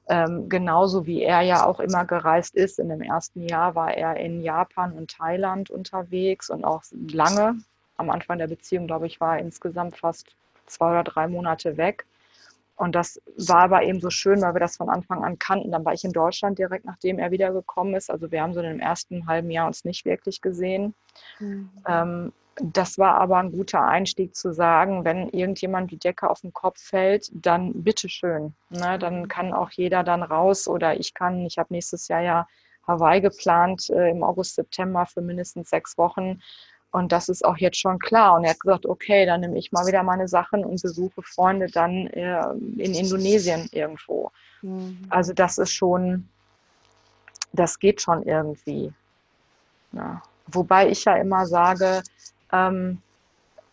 [0.06, 2.78] Ähm, genauso wie er ja auch immer gereist ist.
[2.78, 7.56] In dem ersten Jahr war er in Japan und Thailand unterwegs und auch lange.
[7.96, 10.34] Am Anfang der Beziehung, glaube ich, war er insgesamt fast
[10.66, 12.04] zwei oder drei Monate weg.
[12.76, 15.70] Und das war aber eben so schön, weil wir das von Anfang an kannten.
[15.70, 18.10] Dann war ich in Deutschland direkt, nachdem er wiedergekommen ist.
[18.10, 20.94] Also wir haben so in dem ersten halben Jahr uns nicht wirklich gesehen.
[21.38, 21.70] Mhm.
[21.86, 26.52] Ähm, das war aber ein guter Einstieg zu sagen, wenn irgendjemand die Decke auf den
[26.52, 28.54] Kopf fällt, dann bitteschön.
[28.70, 28.98] Ne?
[28.98, 29.28] Dann mhm.
[29.28, 32.46] kann auch jeder dann raus oder ich kann, ich habe nächstes Jahr ja
[32.86, 36.40] Hawaii geplant äh, im August, September für mindestens sechs Wochen.
[36.94, 38.36] Und das ist auch jetzt schon klar.
[38.36, 41.66] Und er hat gesagt, okay, dann nehme ich mal wieder meine Sachen und besuche Freunde
[41.66, 42.40] dann äh,
[42.76, 44.30] in Indonesien irgendwo.
[44.62, 44.98] Mhm.
[45.08, 46.28] Also das ist schon,
[47.52, 48.92] das geht schon irgendwie.
[49.90, 50.22] Ja.
[50.46, 52.04] Wobei ich ja immer sage,
[52.52, 53.02] ähm,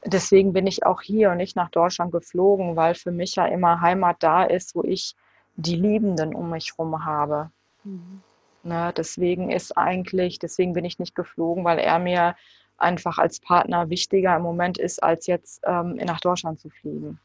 [0.03, 3.81] deswegen bin ich auch hier und nicht nach Deutschland geflogen, weil für mich ja immer
[3.81, 5.15] Heimat da ist, wo ich
[5.57, 7.51] die Liebenden um mich herum habe.
[7.83, 8.23] Mhm.
[8.63, 12.35] Ne, deswegen ist eigentlich, deswegen bin ich nicht geflogen, weil er mir
[12.81, 17.19] einfach als Partner wichtiger im Moment ist, als jetzt ähm, nach Deutschland zu fliegen.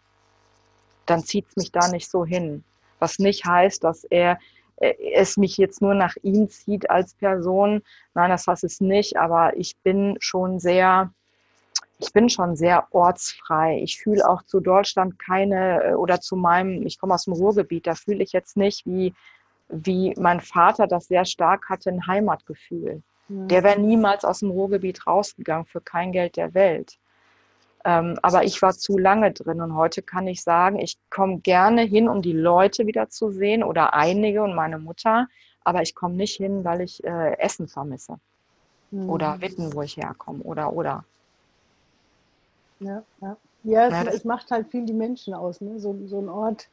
[1.06, 2.64] Dann zieht es mich da nicht so hin.
[2.98, 4.38] Was nicht heißt, dass er
[4.76, 7.82] äh, es mich jetzt nur nach ihm zieht als Person.
[8.14, 11.12] Nein, das heißt es nicht, aber ich bin schon sehr,
[11.98, 13.80] ich bin schon sehr ortsfrei.
[13.82, 17.86] Ich fühle auch zu Deutschland keine äh, oder zu meinem, ich komme aus dem Ruhrgebiet,
[17.86, 19.14] da fühle ich jetzt nicht, wie,
[19.68, 23.02] wie mein Vater das sehr stark hatte, ein Heimatgefühl.
[23.28, 26.98] Der wäre niemals aus dem Ruhrgebiet rausgegangen für kein Geld der Welt.
[27.84, 31.82] Ähm, aber ich war zu lange drin und heute kann ich sagen, ich komme gerne
[31.82, 35.28] hin, um die Leute wieder zu sehen oder einige und meine Mutter,
[35.62, 38.18] aber ich komme nicht hin, weil ich äh, Essen vermisse
[38.90, 39.08] mhm.
[39.08, 41.04] oder Witten, wo ich herkomme oder oder.
[42.80, 43.36] Ja, ja.
[43.62, 45.78] ja, es, ja, es macht halt viel die Menschen aus, ne?
[45.78, 46.68] so, so ein Ort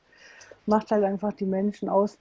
[0.66, 2.18] macht halt einfach die Menschen aus.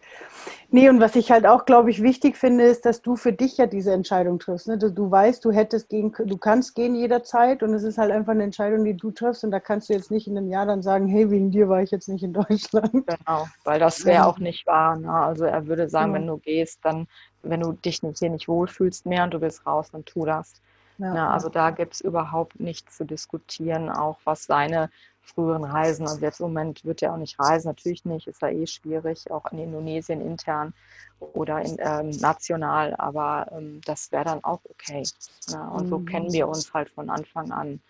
[0.70, 3.56] Nee, und was ich halt auch, glaube ich, wichtig finde, ist, dass du für dich
[3.56, 4.68] ja diese Entscheidung triffst.
[4.68, 4.78] Ne?
[4.78, 8.32] Du, du weißt, du hättest gehen, du kannst gehen jederzeit und es ist halt einfach
[8.32, 10.82] eine Entscheidung, die du triffst und da kannst du jetzt nicht in einem Jahr dann
[10.82, 12.92] sagen, hey, wegen dir war ich jetzt nicht in Deutschland.
[12.92, 14.96] Genau, weil das wäre auch nicht wahr.
[14.96, 15.12] Ne?
[15.12, 16.18] Also er würde sagen, ja.
[16.18, 17.06] wenn du gehst, dann,
[17.42, 20.54] wenn du dich nicht, hier nicht wohlfühlst mehr und du willst raus, dann tu das.
[20.98, 24.90] Ja, ja, also da gibt es überhaupt nichts zu diskutieren, auch was seine
[25.22, 26.06] früheren Reisen.
[26.06, 29.30] Also jetzt im Moment wird er auch nicht reisen, natürlich nicht, ist ja eh schwierig,
[29.30, 30.74] auch in Indonesien intern
[31.20, 35.04] oder in, ähm, national, aber ähm, das wäre dann auch okay.
[35.50, 35.70] Ne?
[35.70, 37.80] Und so kennen wir uns halt von Anfang an,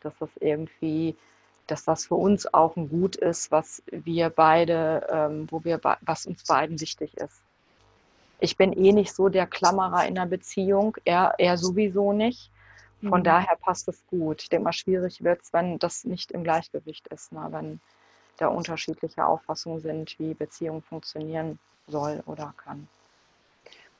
[0.00, 1.16] dass das irgendwie,
[1.66, 6.26] dass das für uns auch ein Gut ist, was wir beide, ähm, wo wir, was
[6.26, 7.40] uns beiden wichtig ist.
[8.40, 12.50] Ich bin eh nicht so der Klammerer in der Beziehung, er, er sowieso nicht.
[13.08, 13.24] Von mhm.
[13.24, 14.42] daher passt es gut.
[14.42, 17.46] Ich denke mal, schwierig wird es, wenn das nicht im Gleichgewicht ist, ne?
[17.50, 17.80] wenn
[18.38, 22.88] da unterschiedliche Auffassungen sind, wie Beziehung funktionieren soll oder kann.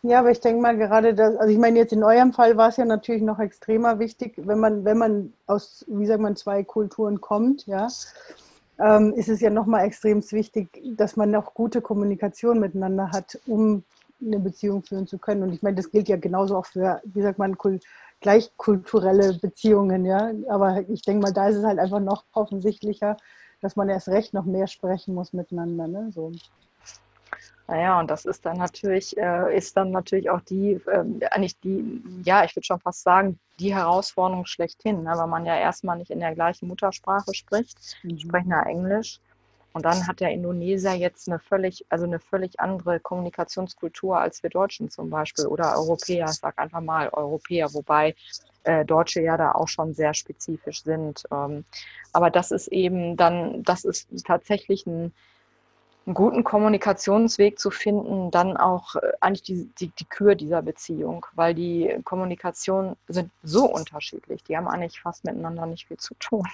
[0.02, 2.68] Ja, aber ich denke mal gerade, dass, also ich meine, jetzt in eurem Fall war
[2.68, 6.64] es ja natürlich noch extremer wichtig, wenn man, wenn man aus, wie sagt man, zwei
[6.64, 7.86] Kulturen kommt, ja,
[8.80, 13.84] ähm, ist es ja nochmal extrem wichtig, dass man auch gute Kommunikation miteinander hat, um
[14.20, 15.44] eine Beziehung führen zu können.
[15.44, 17.56] Und ich meine, das gilt ja genauso auch für, wie sagt man,
[18.22, 20.30] gleichkulturelle Beziehungen, ja.
[20.48, 23.16] Aber ich denke mal, da ist es halt einfach noch offensichtlicher,
[23.60, 25.86] dass man erst recht noch mehr sprechen muss miteinander.
[25.86, 26.10] Ne?
[26.12, 26.32] So.
[27.68, 32.02] Naja, und das ist dann natürlich, äh, ist dann natürlich auch die, äh, eigentlich die,
[32.24, 35.12] ja, ich würde schon fast sagen, die Herausforderung schlechthin, ne?
[35.14, 38.18] weil man ja erstmal nicht in der gleichen Muttersprache spricht, mhm.
[38.18, 39.20] sprechen ja Englisch.
[39.72, 44.50] Und dann hat der Indonesier jetzt eine völlig, also eine völlig andere Kommunikationskultur als wir
[44.50, 48.14] Deutschen zum Beispiel oder Europäer, ich sag einfach mal Europäer, wobei
[48.64, 51.24] äh, Deutsche ja da auch schon sehr spezifisch sind.
[51.32, 51.64] Ähm,
[52.12, 55.12] aber das ist eben dann, das ist tatsächlich ein,
[56.04, 61.24] einen guten Kommunikationsweg zu finden, dann auch äh, eigentlich die, die, die Kür dieser Beziehung,
[61.34, 66.46] weil die Kommunikation sind so unterschiedlich, die haben eigentlich fast miteinander nicht viel zu tun.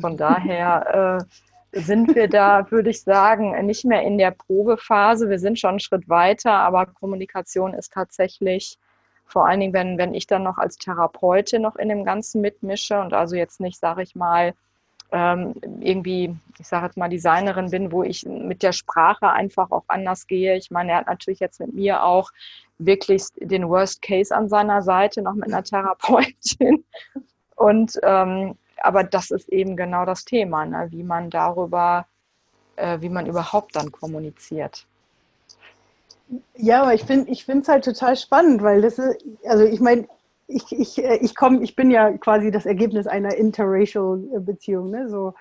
[0.00, 1.24] Von daher äh,
[1.72, 5.28] sind wir da, würde ich sagen, nicht mehr in der Probephase.
[5.28, 8.78] Wir sind schon einen Schritt weiter, aber Kommunikation ist tatsächlich,
[9.26, 12.98] vor allen Dingen, wenn, wenn ich dann noch als Therapeutin noch in dem Ganzen mitmische
[13.00, 14.54] und also jetzt nicht, sage ich mal,
[15.10, 19.84] ähm, irgendwie, ich sage jetzt mal, Designerin bin, wo ich mit der Sprache einfach auch
[19.88, 20.56] anders gehe.
[20.56, 22.30] Ich meine, er hat natürlich jetzt mit mir auch
[22.78, 26.84] wirklich den Worst Case an seiner Seite, noch mit einer Therapeutin.
[27.56, 30.88] Und ähm, aber das ist eben genau das Thema, ne?
[30.90, 32.06] wie man darüber,
[32.76, 34.86] äh, wie man überhaupt dann kommuniziert.
[36.54, 40.06] Ja, aber ich finde es halt total spannend, weil das ist, also ich meine,
[40.48, 45.08] ich, ich, äh, ich komme, ich bin ja quasi das Ergebnis einer interracial Beziehung, ne?
[45.08, 45.34] So.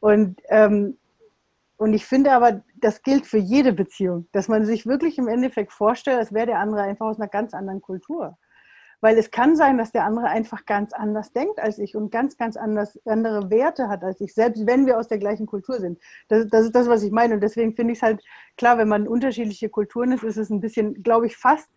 [0.00, 0.96] Und, ähm,
[1.76, 5.72] und ich finde aber, das gilt für jede Beziehung, dass man sich wirklich im Endeffekt
[5.72, 8.38] vorstellt, als wäre der andere einfach aus einer ganz anderen Kultur.
[9.00, 12.36] Weil es kann sein, dass der andere einfach ganz anders denkt als ich und ganz,
[12.36, 15.98] ganz anders, andere Werte hat als ich, selbst wenn wir aus der gleichen Kultur sind.
[16.28, 17.34] Das, das ist das, was ich meine.
[17.34, 18.22] Und deswegen finde ich es halt
[18.56, 21.68] klar, wenn man unterschiedliche Kulturen ist, ist es ein bisschen, glaube ich, fast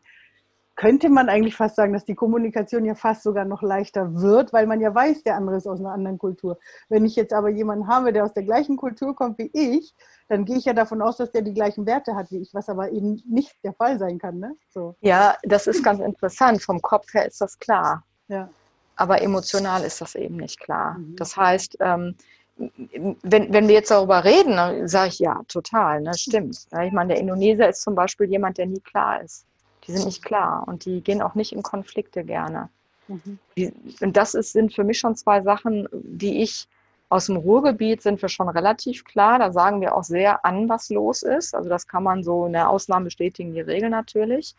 [0.80, 4.65] könnte man eigentlich fast sagen, dass die Kommunikation ja fast sogar noch leichter wird, weil
[4.65, 6.58] man ja weiß, der andere ist aus einer anderen Kultur.
[6.88, 9.94] Wenn ich jetzt aber jemanden habe, der aus der gleichen Kultur kommt wie ich,
[10.30, 12.70] dann gehe ich ja davon aus, dass der die gleichen Werte hat wie ich, was
[12.70, 14.39] aber eben nicht der Fall sein kann.
[14.39, 14.56] Ne?
[14.70, 14.96] So.
[15.02, 16.63] Ja, das ist ganz interessant.
[16.63, 18.06] Vom Kopf her ist das klar.
[18.30, 18.48] Ja.
[18.96, 20.94] Aber emotional ist das eben nicht klar.
[20.98, 21.18] Mhm.
[21.18, 22.15] Das heißt, ähm,
[22.56, 26.58] wenn, wenn wir jetzt darüber reden, dann sage ich ja, total, ne, stimmt.
[26.86, 29.46] Ich meine, der Indonesier ist zum Beispiel jemand, der nie klar ist.
[29.89, 32.69] Die sind nicht klar und die gehen auch nicht in Konflikte gerne.
[33.08, 33.39] Mhm.
[33.58, 36.67] Die, und das ist, sind für mich schon zwei Sachen, die ich
[37.10, 39.39] aus dem Ruhrgebiet sind wir schon relativ klar.
[39.39, 41.56] Da sagen wir auch sehr an, was los ist.
[41.56, 44.56] Also das kann man so in der Ausnahme bestätigen, die Regel natürlich.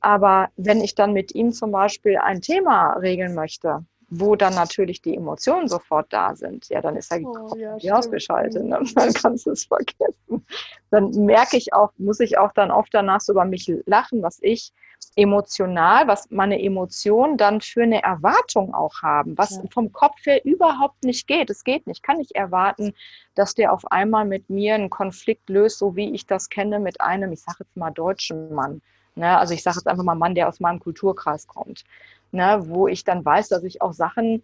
[0.00, 5.00] Aber wenn ich dann mit ihm zum Beispiel ein Thema regeln möchte, wo dann natürlich
[5.00, 8.64] die Emotionen sofort da sind, ja, dann ist er oh, ja, ausgeschaltet.
[8.64, 8.80] Ne?
[8.94, 10.44] Dann kannst du es vergessen.
[10.90, 14.38] Dann merke ich auch, muss ich auch dann oft danach so über mich lachen, was
[14.42, 14.72] ich
[15.14, 19.62] emotional, was meine Emotionen dann für eine Erwartung auch haben, was ja.
[19.72, 21.48] vom Kopf her überhaupt nicht geht.
[21.48, 22.02] Es geht nicht.
[22.02, 22.92] Kann ich erwarten,
[23.34, 27.00] dass der auf einmal mit mir einen Konflikt löst, so wie ich das kenne mit
[27.00, 28.82] einem, ich sage jetzt mal, deutschen Mann.
[29.14, 29.38] Ne?
[29.38, 31.84] Also ich sage jetzt einfach mal Mann, der aus meinem Kulturkreis kommt
[32.32, 34.42] ne, wo ich dann weiß, dass ich auch Sachen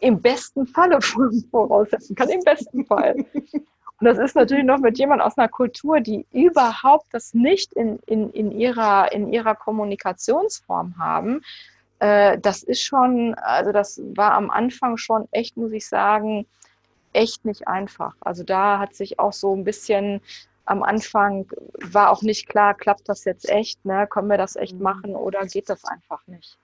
[0.00, 1.00] im besten Falle
[1.50, 3.24] voraussetzen kann, im besten Fall.
[3.98, 7.98] Und das ist natürlich noch mit jemand aus einer Kultur, die überhaupt das nicht in,
[8.06, 11.40] in, in, ihrer, in ihrer Kommunikationsform haben.
[11.98, 16.46] Äh, das ist schon, also das war am Anfang schon echt, muss ich sagen,
[17.14, 18.14] echt nicht einfach.
[18.20, 20.20] Also da hat sich auch so ein bisschen
[20.66, 21.46] am Anfang
[21.80, 24.06] war auch nicht klar, klappt das jetzt echt, ne?
[24.08, 24.82] können wir das echt mhm.
[24.82, 26.58] machen oder geht das einfach nicht.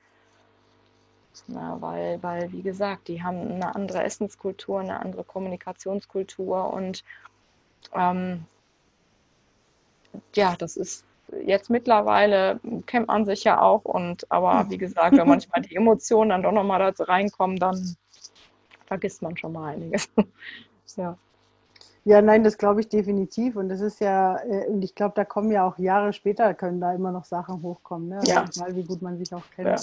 [1.47, 7.05] Na, weil, weil, wie gesagt, die haben eine andere Essenskultur, eine andere Kommunikationskultur und
[7.95, 8.45] ähm,
[10.35, 11.05] ja, das ist
[11.45, 16.31] jetzt mittlerweile, kennt man sich ja auch und aber wie gesagt, wenn manchmal die Emotionen
[16.31, 17.97] dann doch nochmal dazu reinkommen, dann
[18.87, 20.11] vergisst man schon mal einiges.
[20.97, 21.17] ja.
[22.05, 23.55] Ja, nein, das glaube ich definitiv.
[23.57, 26.81] Und das ist ja, äh, und ich glaube, da kommen ja auch Jahre später, können
[26.81, 28.21] da immer noch Sachen hochkommen, ne?
[28.25, 28.45] ja.
[28.59, 29.69] Mal, wie gut man sich auch kennt.
[29.69, 29.77] Ja.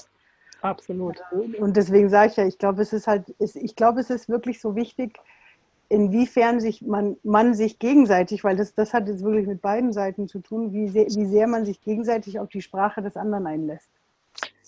[0.61, 1.17] Absolut.
[1.59, 4.59] Und deswegen sage ich ja, ich glaube, es ist halt, ich glaube, es ist wirklich
[4.59, 5.17] so wichtig,
[5.89, 10.27] inwiefern sich man, man sich gegenseitig, weil das, das hat jetzt wirklich mit beiden Seiten
[10.27, 13.89] zu tun, wie sehr, wie sehr man sich gegenseitig auf die Sprache des anderen einlässt.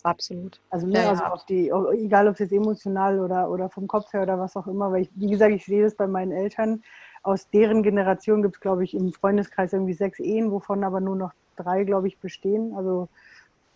[0.04, 0.60] Absolut.
[0.72, 4.12] Also, ne, ja, also auf die, egal ob es jetzt emotional oder, oder vom Kopf
[4.14, 6.84] her oder was auch immer, weil ich, wie gesagt, ich sehe das bei meinen Eltern.
[7.22, 11.16] Aus deren Generation gibt es, glaube ich, im Freundeskreis irgendwie sechs Ehen, wovon aber nur
[11.16, 12.74] noch drei, glaube ich, bestehen.
[12.76, 13.10] Also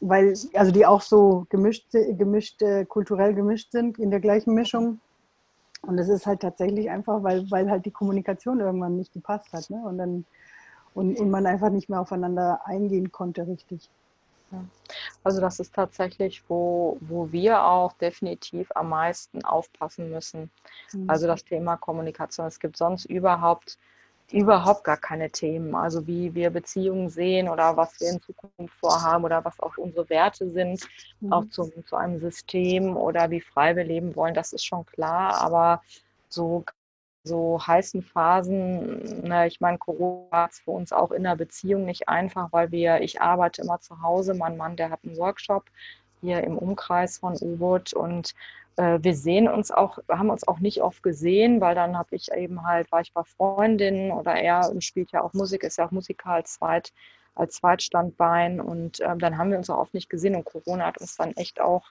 [0.01, 4.99] weil, also die auch so gemischt, gemischt, äh, kulturell gemischt sind, in der gleichen Mischung.
[5.81, 9.69] Und es ist halt tatsächlich einfach, weil, weil halt die Kommunikation irgendwann nicht gepasst hat.
[9.69, 9.81] Ne?
[9.85, 10.25] Und dann
[10.95, 13.89] und, und man einfach nicht mehr aufeinander eingehen konnte, richtig.
[15.23, 20.49] Also das ist tatsächlich, wo, wo wir auch definitiv am meisten aufpassen müssen.
[20.93, 21.09] Mhm.
[21.09, 22.47] Also das Thema Kommunikation.
[22.47, 23.77] Es gibt sonst überhaupt
[24.31, 25.75] überhaupt gar keine Themen.
[25.75, 30.09] Also wie wir Beziehungen sehen oder was wir in Zukunft vorhaben oder was auch unsere
[30.09, 30.83] Werte sind,
[31.19, 31.33] mhm.
[31.33, 35.41] auch zum, zu einem System oder wie frei wir leben wollen, das ist schon klar.
[35.41, 35.81] Aber
[36.29, 36.63] so,
[37.23, 41.85] so heißen Phasen, na, ich meine, Corona war es für uns auch in der Beziehung
[41.85, 45.65] nicht einfach, weil wir, ich arbeite immer zu Hause, mein Mann, der hat einen Workshop
[46.21, 48.33] hier im Umkreis von U-Boot und
[48.77, 52.31] äh, wir sehen uns auch, haben uns auch nicht oft gesehen, weil dann habe ich
[52.31, 55.91] eben halt, war ich bei Freundinnen oder er spielt ja auch Musik, ist ja auch
[55.91, 56.93] Musiker als Zweit,
[57.35, 60.99] als Zweitstandbein und äh, dann haben wir uns auch oft nicht gesehen und Corona hat
[60.99, 61.83] uns dann echt auch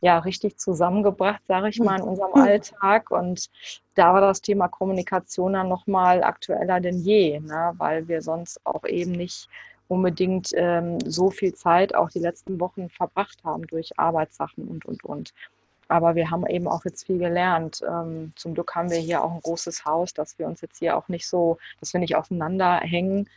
[0.00, 2.42] ja richtig zusammengebracht, sage ich mal, in unserem hm.
[2.42, 3.50] Alltag und
[3.94, 7.74] da war das Thema Kommunikation dann nochmal aktueller denn je, ne?
[7.76, 9.48] weil wir sonst auch eben nicht
[9.88, 15.04] unbedingt ähm, so viel Zeit auch die letzten Wochen verbracht haben durch Arbeitssachen und, und,
[15.04, 15.34] und.
[15.90, 17.82] Aber wir haben eben auch jetzt viel gelernt.
[17.88, 20.96] Ähm, zum Glück haben wir hier auch ein großes Haus, dass wir uns jetzt hier
[20.96, 23.28] auch nicht so, dass wir nicht aufeinander hängen.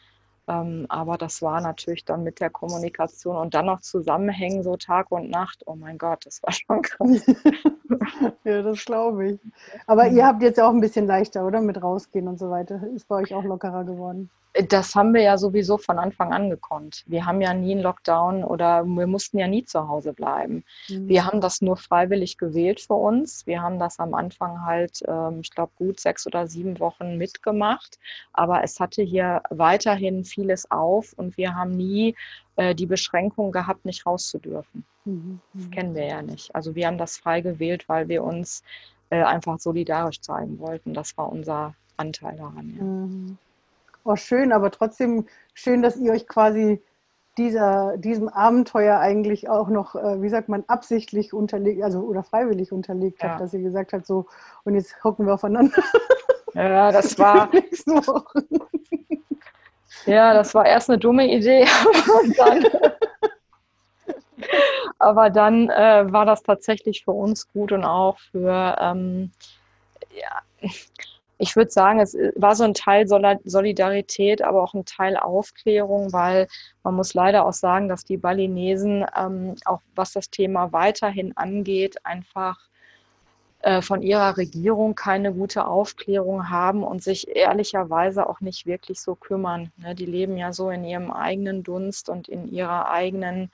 [0.48, 5.10] Ähm, aber das war natürlich dann mit der Kommunikation und dann noch zusammenhängen, so Tag
[5.12, 5.63] und Nacht.
[5.66, 7.26] Oh mein Gott, das war schon krass.
[8.44, 9.39] ja, das glaube ich.
[9.88, 11.60] Aber ihr habt jetzt auch ein bisschen leichter, oder?
[11.62, 12.82] Mit rausgehen und so weiter.
[12.94, 14.30] Ist bei euch auch lockerer geworden.
[14.54, 17.04] Das haben wir ja sowieso von Anfang an gekonnt.
[17.08, 20.63] Wir haben ja nie einen Lockdown oder wir mussten ja nie zu Hause bleiben.
[20.89, 21.08] Mhm.
[21.08, 23.48] Wir haben das nur freiwillig gewählt für uns.
[23.48, 27.98] Wir haben das am Anfang halt, ähm, ich glaube, gut sechs oder sieben Wochen mitgemacht.
[28.32, 32.16] Aber es hatte hier weiterhin vieles auf und wir haben nie
[32.56, 34.86] äh, die Beschränkung gehabt, nicht rauszudürfen.
[35.06, 35.39] Mhm.
[35.54, 36.54] Das kennen wir ja nicht.
[36.54, 38.62] Also wir haben das frei gewählt, weil wir uns
[39.10, 40.93] äh, einfach solidarisch zeigen wollten.
[40.93, 42.76] Das war unser Anteil daran.
[42.78, 42.84] Ja.
[42.84, 43.38] Mhm
[44.04, 46.82] oh, schön, aber trotzdem schön, dass ihr euch quasi
[47.38, 52.72] dieser, diesem Abenteuer eigentlich auch noch, äh, wie sagt man, absichtlich unterlegt, also oder freiwillig
[52.72, 53.30] unterlegt ja.
[53.30, 54.28] habt, dass ihr gesagt habt, so,
[54.66, 55.78] und jetzt hocken wir aufeinander.
[56.56, 57.49] Ja, das war.
[60.06, 61.66] ja, das war erst eine dumme Idee.
[62.38, 62.64] dann,
[64.99, 69.32] aber dann äh, war das tatsächlich für uns gut und auch für, ähm,
[70.12, 70.70] ja,
[71.38, 76.48] ich würde sagen, es war so ein Teil Solidarität, aber auch ein Teil Aufklärung, weil
[76.84, 81.98] man muss leider auch sagen, dass die Balinesen, ähm, auch was das Thema weiterhin angeht,
[82.06, 82.60] einfach
[83.62, 89.16] äh, von ihrer Regierung keine gute Aufklärung haben und sich ehrlicherweise auch nicht wirklich so
[89.16, 89.72] kümmern.
[89.78, 89.96] Ne?
[89.96, 93.52] Die leben ja so in ihrem eigenen Dunst und in ihrer eigenen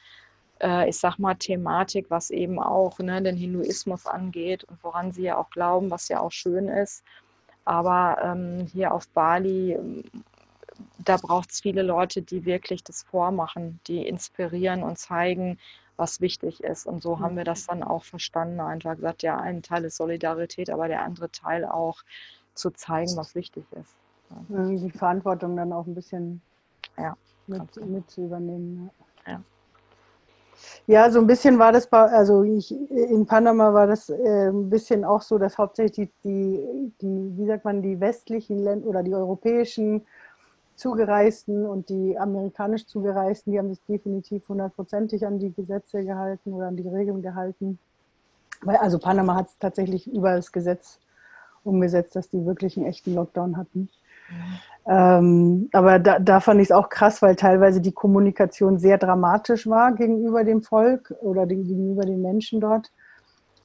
[0.62, 5.24] äh, ich sag mal, Thematik, was eben auch ne, den Hinduismus angeht und woran sie
[5.24, 7.04] ja auch glauben, was ja auch schön ist.
[7.70, 10.04] Aber ähm, hier auf Bali, ähm,
[10.98, 15.60] da braucht es viele Leute, die wirklich das vormachen, die inspirieren und zeigen,
[15.96, 16.88] was wichtig ist.
[16.88, 18.60] Und so haben wir das dann auch verstanden.
[18.60, 22.02] Einfach gesagt, ja, ein Teil ist Solidarität, aber der andere Teil auch
[22.56, 23.94] zu zeigen, was wichtig ist.
[24.48, 26.42] Die Verantwortung dann auch ein bisschen
[26.98, 27.16] ja,
[27.46, 28.90] mit, mit zu übernehmen.
[29.28, 29.44] Ja.
[30.88, 35.06] Ja, so ein bisschen war das, also ich, in Panama war das äh, ein bisschen
[35.06, 39.14] auch so, dass hauptsächlich die, die, die, wie sagt man, die westlichen Länder oder die
[39.14, 40.06] europäischen
[40.76, 46.68] Zugereisten und die amerikanisch Zugereisten, die haben sich definitiv hundertprozentig an die Gesetze gehalten oder
[46.68, 47.78] an die Regeln gehalten.
[48.62, 51.00] Weil, also Panama hat es tatsächlich über das Gesetz
[51.64, 53.90] umgesetzt, dass die wirklich einen echten Lockdown hatten.
[54.30, 54.60] Mhm.
[54.90, 59.68] Ähm, aber da, da fand ich es auch krass, weil teilweise die Kommunikation sehr dramatisch
[59.68, 62.92] war gegenüber dem Volk oder den, gegenüber den Menschen dort.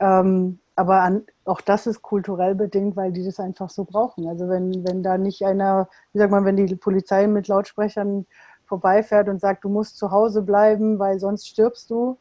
[0.01, 4.29] Ähm, aber an, auch das ist kulturell bedingt, weil die das einfach so brauchen.
[4.29, 8.27] Also wenn, wenn da nicht einer, wie sagt man, wenn die Polizei mit Lautsprechern
[8.66, 12.18] vorbeifährt und sagt, du musst zu Hause bleiben, weil sonst stirbst du,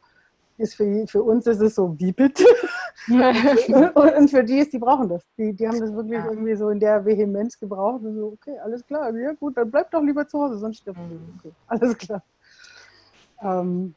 [0.58, 2.44] ist für, für uns ist es so, wie bitte?
[3.08, 5.24] und für die ist, die brauchen das.
[5.36, 6.26] Die, die haben das wirklich ja.
[6.26, 8.02] irgendwie so in der Vehemenz gebraucht.
[8.02, 10.98] Und so, okay, alles klar, ja gut, dann bleib doch lieber zu Hause, sonst stirbt
[10.98, 11.38] mhm.
[11.38, 12.22] okay, alles klar.
[13.42, 13.94] Ähm.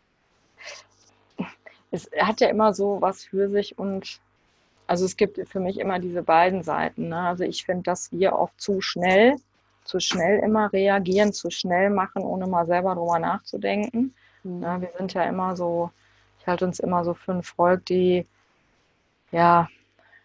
[1.90, 4.20] Es hat ja immer so was für sich und
[4.88, 7.10] also es gibt für mich immer diese beiden Seiten.
[7.10, 7.20] Ne?
[7.20, 9.36] Also ich finde, dass wir oft zu schnell,
[9.84, 14.14] zu schnell immer reagieren, zu schnell machen, ohne mal selber drüber nachzudenken.
[14.44, 14.60] Mhm.
[14.60, 14.78] Ne?
[14.82, 15.92] Wir sind ja immer so,
[16.48, 18.26] halte uns immer so für ein Volk, die
[19.32, 19.68] ja,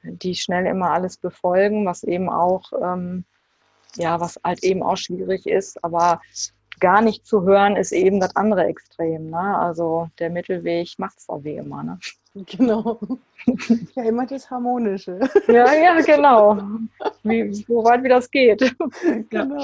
[0.03, 3.25] die schnell immer alles befolgen, was eben auch, ähm,
[3.97, 6.21] ja, was halt eben auch schwierig ist, aber
[6.81, 9.31] gar nicht zu hören ist eben das andere Extrem.
[9.31, 9.59] Ne?
[9.59, 11.83] Also der Mittelweg macht es auch wie immer.
[11.83, 11.99] Ne?
[12.47, 12.99] Genau.
[13.95, 15.21] Ja, immer das Harmonische.
[15.49, 16.63] Ja, ja, genau.
[17.25, 18.75] Wie, so weit wie das geht.
[19.29, 19.63] Genau.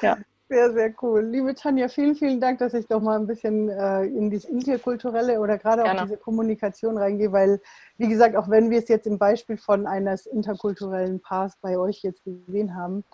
[0.00, 0.16] Ja.
[0.52, 1.24] Sehr, sehr cool.
[1.26, 5.38] Liebe Tanja, vielen, vielen Dank, dass ich doch mal ein bisschen äh, in das Interkulturelle
[5.38, 7.60] oder gerade auch diese Kommunikation reingehe, weil,
[7.98, 12.02] wie gesagt, auch wenn wir es jetzt im Beispiel von eines interkulturellen Paars bei euch
[12.02, 13.04] jetzt gesehen haben,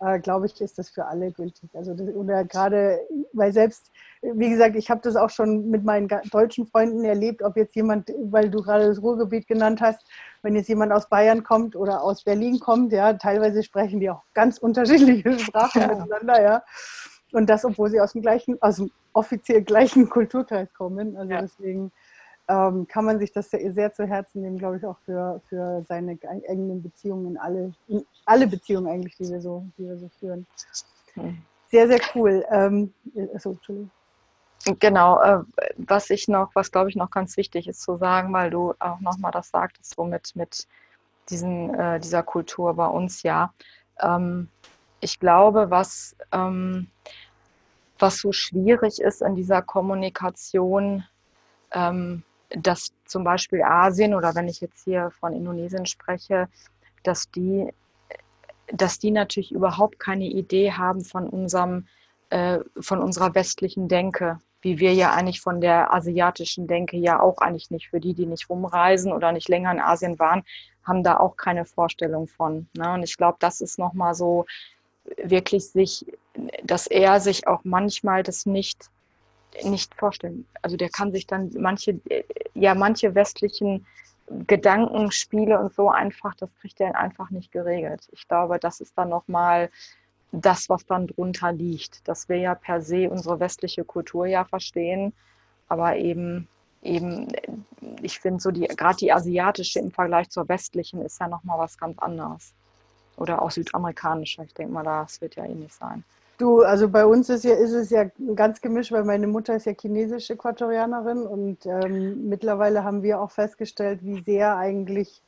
[0.00, 1.68] äh, glaube ich, ist das für alle gültig.
[1.74, 3.00] Also das, oder gerade,
[3.34, 3.92] weil selbst,
[4.22, 8.10] wie gesagt, ich habe das auch schon mit meinen deutschen Freunden erlebt, ob jetzt jemand,
[8.30, 10.00] weil du gerade das Ruhrgebiet genannt hast,
[10.46, 14.22] wenn jetzt jemand aus Bayern kommt oder aus Berlin kommt, ja, teilweise sprechen die auch
[14.32, 15.88] ganz unterschiedliche Sprachen ja.
[15.88, 16.62] miteinander, ja.
[17.32, 21.16] Und das, obwohl sie aus dem gleichen, aus dem offiziell gleichen Kulturkreis kommen.
[21.16, 21.40] Also ja.
[21.40, 21.90] deswegen
[22.46, 25.84] ähm, kann man sich das sehr, sehr zu Herzen nehmen, glaube ich, auch für, für
[25.88, 30.08] seine eigenen Beziehungen, in alle, in alle Beziehungen eigentlich, die wir so, die wir so
[30.20, 30.46] führen.
[31.72, 32.44] Sehr, sehr cool.
[32.52, 32.94] Ähm,
[33.34, 33.90] achso, Entschuldigung.
[34.66, 35.42] Genau, äh,
[35.76, 38.98] was ich noch, was glaube ich noch ganz wichtig ist zu sagen, weil du auch
[39.00, 40.66] nochmal das sagtest, so mit, mit
[41.30, 43.52] diesen, äh, dieser Kultur bei uns, ja.
[44.00, 44.48] Ähm,
[45.00, 46.88] ich glaube, was, ähm,
[47.98, 51.04] was so schwierig ist in dieser Kommunikation,
[51.70, 56.48] ähm, dass zum Beispiel Asien oder wenn ich jetzt hier von Indonesien spreche,
[57.04, 57.72] dass die,
[58.72, 61.86] dass die natürlich überhaupt keine Idee haben von unserem,
[62.30, 67.38] äh, von unserer westlichen Denke, wie wir ja eigentlich von der asiatischen Denke ja auch
[67.38, 70.42] eigentlich nicht, für die, die nicht rumreisen oder nicht länger in Asien waren,
[70.82, 72.66] haben da auch keine Vorstellung von.
[72.76, 72.94] Ne?
[72.94, 74.44] Und ich glaube, das ist nochmal so
[75.22, 76.04] wirklich sich,
[76.64, 78.90] dass er sich auch manchmal das nicht
[79.62, 80.44] nicht vorstellen.
[80.62, 82.00] Also der kann sich dann manche,
[82.52, 83.86] ja, manche westlichen
[84.48, 88.08] Gedankenspiele und so einfach, das kriegt er einfach nicht geregelt.
[88.12, 89.70] Ich glaube, das ist dann nochmal
[90.40, 95.12] das, was dann drunter liegt, dass wir ja per se unsere westliche Kultur ja verstehen,
[95.68, 96.48] aber eben,
[96.82, 97.28] eben,
[98.02, 101.78] ich finde so die, gerade die asiatische im Vergleich zur westlichen ist ja nochmal was
[101.78, 102.52] ganz anderes.
[103.16, 106.04] Oder auch südamerikanische, ich denke mal, das wird ja ähnlich sein.
[106.38, 109.64] Du, also bei uns ist, ja, ist es ja ganz gemischt, weil meine Mutter ist
[109.64, 115.22] ja chinesische Äquatorianerin und ähm, mittlerweile haben wir auch festgestellt, wie sehr eigentlich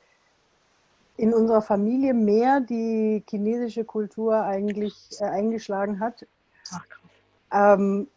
[1.18, 6.26] in unserer Familie mehr die chinesische Kultur eigentlich äh, eingeschlagen hat.
[6.72, 6.84] Ach,
[7.52, 8.08] ähm,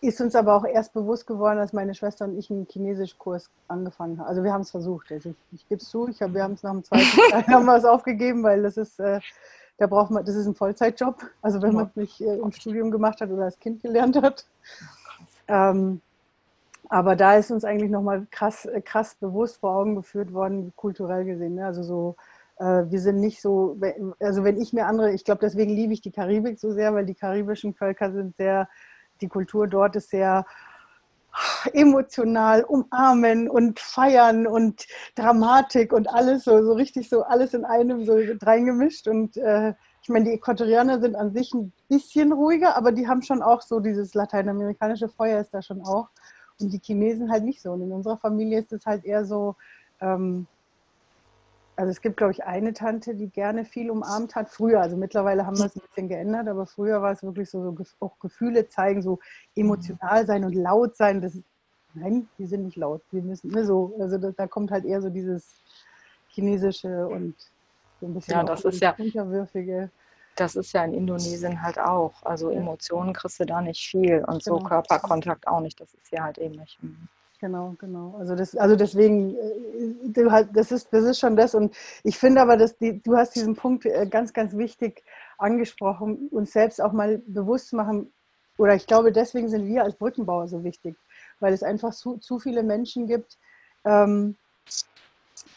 [0.00, 4.18] ist uns aber auch erst bewusst geworden, als meine Schwester und ich einen Chinesischkurs angefangen
[4.18, 4.26] haben.
[4.26, 5.10] Also wir haben es versucht.
[5.10, 7.46] Also ich, ich gebe es zu, ich hab, wir haben es nach dem zweiten Teil
[7.46, 9.20] haben wir es aufgegeben, weil das ist äh,
[9.78, 12.90] Da braucht man, das ist ein Vollzeitjob, also wenn man es nicht äh, im Studium
[12.90, 14.44] gemacht hat oder als Kind gelernt hat.
[15.48, 16.00] Ähm,
[16.88, 21.24] aber da ist uns eigentlich nochmal krass, äh, krass bewusst vor Augen geführt worden, kulturell
[21.24, 21.56] gesehen.
[21.56, 21.66] Ne?
[21.66, 22.16] Also so,
[22.58, 23.78] äh, wir sind nicht so,
[24.20, 27.06] also wenn ich mir andere, ich glaube, deswegen liebe ich die Karibik so sehr, weil
[27.06, 28.68] die karibischen Völker sind sehr,
[29.20, 30.44] die Kultur dort ist sehr
[31.72, 38.04] emotional umarmen und feiern und Dramatik und alles so, so richtig so alles in einem
[38.04, 42.92] so reingemischt und äh, ich meine, die Äquatorianer sind an sich ein bisschen ruhiger, aber
[42.92, 46.08] die haben schon auch so dieses lateinamerikanische Feuer ist da schon auch
[46.60, 49.56] und die Chinesen halt nicht so und in unserer Familie ist es halt eher so
[50.00, 50.46] ähm,
[51.76, 54.48] also es gibt, glaube ich, eine Tante, die gerne viel umarmt hat.
[54.48, 57.74] Früher, also mittlerweile haben wir es ein bisschen geändert, aber früher war es wirklich so,
[57.76, 59.18] so auch Gefühle zeigen, so
[59.56, 61.20] emotional sein und laut sein.
[61.20, 61.44] Das ist,
[61.94, 63.02] nein, die sind nicht laut.
[63.10, 65.52] Wir müssen ne, so, also da, da, kommt halt eher so dieses
[66.28, 67.34] chinesische und
[68.00, 69.90] so ein bisschen ja, das ist ja unterwürfige.
[70.36, 72.22] Das ist ja in Indonesien halt auch.
[72.24, 74.58] Also Emotionen kriegst du da nicht viel und genau.
[74.58, 75.80] so Körperkontakt auch nicht.
[75.80, 76.82] Das ist ja halt eben nicht.
[76.82, 77.08] Mhm.
[77.44, 78.16] Genau, genau.
[78.18, 81.54] Also das, also deswegen, äh, du halt, das ist, das ist schon das.
[81.54, 85.02] Und ich finde aber, dass die, du hast diesen Punkt äh, ganz, ganz wichtig
[85.36, 88.10] angesprochen, uns selbst auch mal bewusst zu machen.
[88.56, 90.96] Oder ich glaube, deswegen sind wir als Brückenbauer so wichtig,
[91.38, 93.36] weil es einfach zu, zu viele Menschen gibt,
[93.84, 94.36] ähm,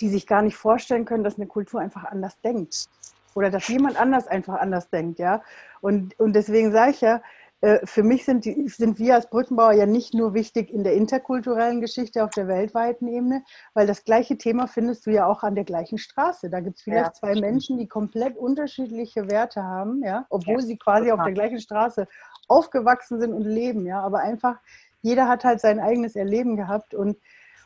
[0.02, 2.90] die sich gar nicht vorstellen können, dass eine Kultur einfach anders denkt.
[3.38, 5.44] Oder dass jemand anders einfach anders denkt, ja.
[5.80, 7.22] Und, und deswegen sage ich ja,
[7.62, 10.96] äh, für mich sind, die, sind wir als Brückenbauer ja nicht nur wichtig in der
[10.96, 13.44] interkulturellen Geschichte auf der weltweiten Ebene,
[13.76, 16.50] weil das gleiche Thema findest du ja auch an der gleichen Straße.
[16.50, 17.46] Da gibt es vielleicht ja, zwei stimmt.
[17.46, 22.08] Menschen, die komplett unterschiedliche Werte haben, ja, obwohl ja, sie quasi auf der gleichen Straße
[22.48, 24.58] aufgewachsen sind und leben, ja, aber einfach
[25.02, 27.18] jeder hat halt sein eigenes Erleben gehabt und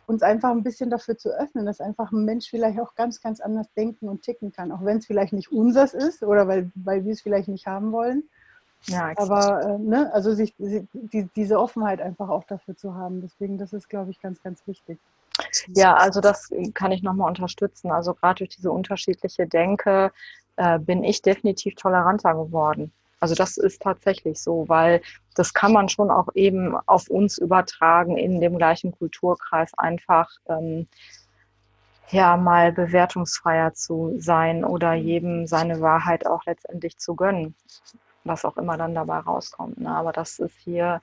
[0.08, 3.39] uns einfach ein bisschen dafür zu öffnen, dass einfach ein Mensch vielleicht auch ganz, ganz
[3.39, 7.06] anders denken und ticken kann, auch wenn es vielleicht nicht unseres ist oder weil, weil
[7.06, 8.24] wir es vielleicht nicht haben wollen.
[8.88, 13.22] Ja, aber äh, ne, also sich, die, diese Offenheit einfach auch dafür zu haben.
[13.22, 14.97] Deswegen, das ist, glaube ich, ganz, ganz wichtig.
[15.68, 17.91] Ja, also das kann ich nochmal unterstützen.
[17.91, 20.12] Also gerade durch diese unterschiedliche Denke
[20.56, 22.91] äh, bin ich definitiv toleranter geworden.
[23.22, 25.01] Also das ist tatsächlich so, weil
[25.36, 30.88] das kann man schon auch eben auf uns übertragen, in dem gleichen Kulturkreis einfach ähm,
[32.09, 37.55] ja mal bewertungsfreier zu sein oder jedem seine Wahrheit auch letztendlich zu gönnen
[38.24, 39.80] was auch immer dann dabei rauskommt.
[39.80, 39.89] Ne?
[39.89, 41.01] Aber das ist hier,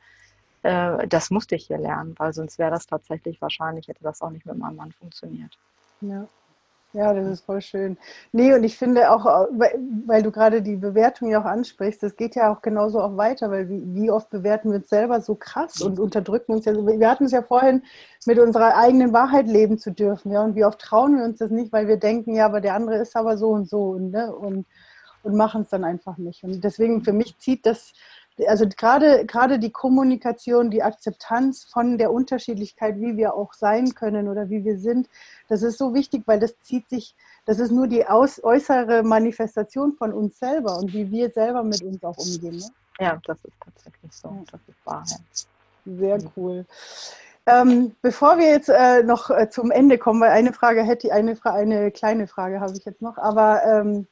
[0.63, 4.31] äh, das musste ich hier lernen, weil sonst wäre das tatsächlich wahrscheinlich, hätte das auch
[4.31, 5.59] nicht mit meinem Mann funktioniert.
[6.01, 6.27] Ja.
[6.95, 7.99] Ja, das ist voll schön.
[8.33, 12.35] Nee, und ich finde auch, weil, du gerade die Bewertung ja auch ansprichst, das geht
[12.35, 16.01] ja auch genauso auch weiter, weil wie, oft bewerten wir uns selber so krass und
[16.01, 16.75] unterdrücken uns ja.
[16.75, 17.83] Wir hatten es ja vorhin,
[18.25, 21.51] mit unserer eigenen Wahrheit leben zu dürfen, ja, und wie oft trauen wir uns das
[21.51, 24.65] nicht, weil wir denken, ja, aber der andere ist aber so und so ne, und
[25.23, 26.45] und machen es dann einfach nicht.
[26.45, 27.93] Und deswegen für mich zieht das,
[28.47, 34.29] also gerade, gerade die Kommunikation, die Akzeptanz von der Unterschiedlichkeit, wie wir auch sein können
[34.29, 35.09] oder wie wir sind,
[35.49, 37.17] das ist so wichtig, weil das zieht sich,
[37.47, 41.83] das ist nur die aus, äußere Manifestation von uns selber und wie wir selber mit
[41.83, 42.59] uns auch umgehen.
[42.59, 42.69] Ne?
[43.01, 44.45] Ja, das ist tatsächlich so.
[44.51, 45.49] Das ist Wahrheit.
[45.85, 46.67] Sehr cool.
[47.47, 51.37] Ähm, bevor wir jetzt äh, noch äh, zum Ende kommen, weil eine Frage hätte, eine,
[51.45, 54.07] eine kleine Frage habe ich jetzt noch, aber ähm,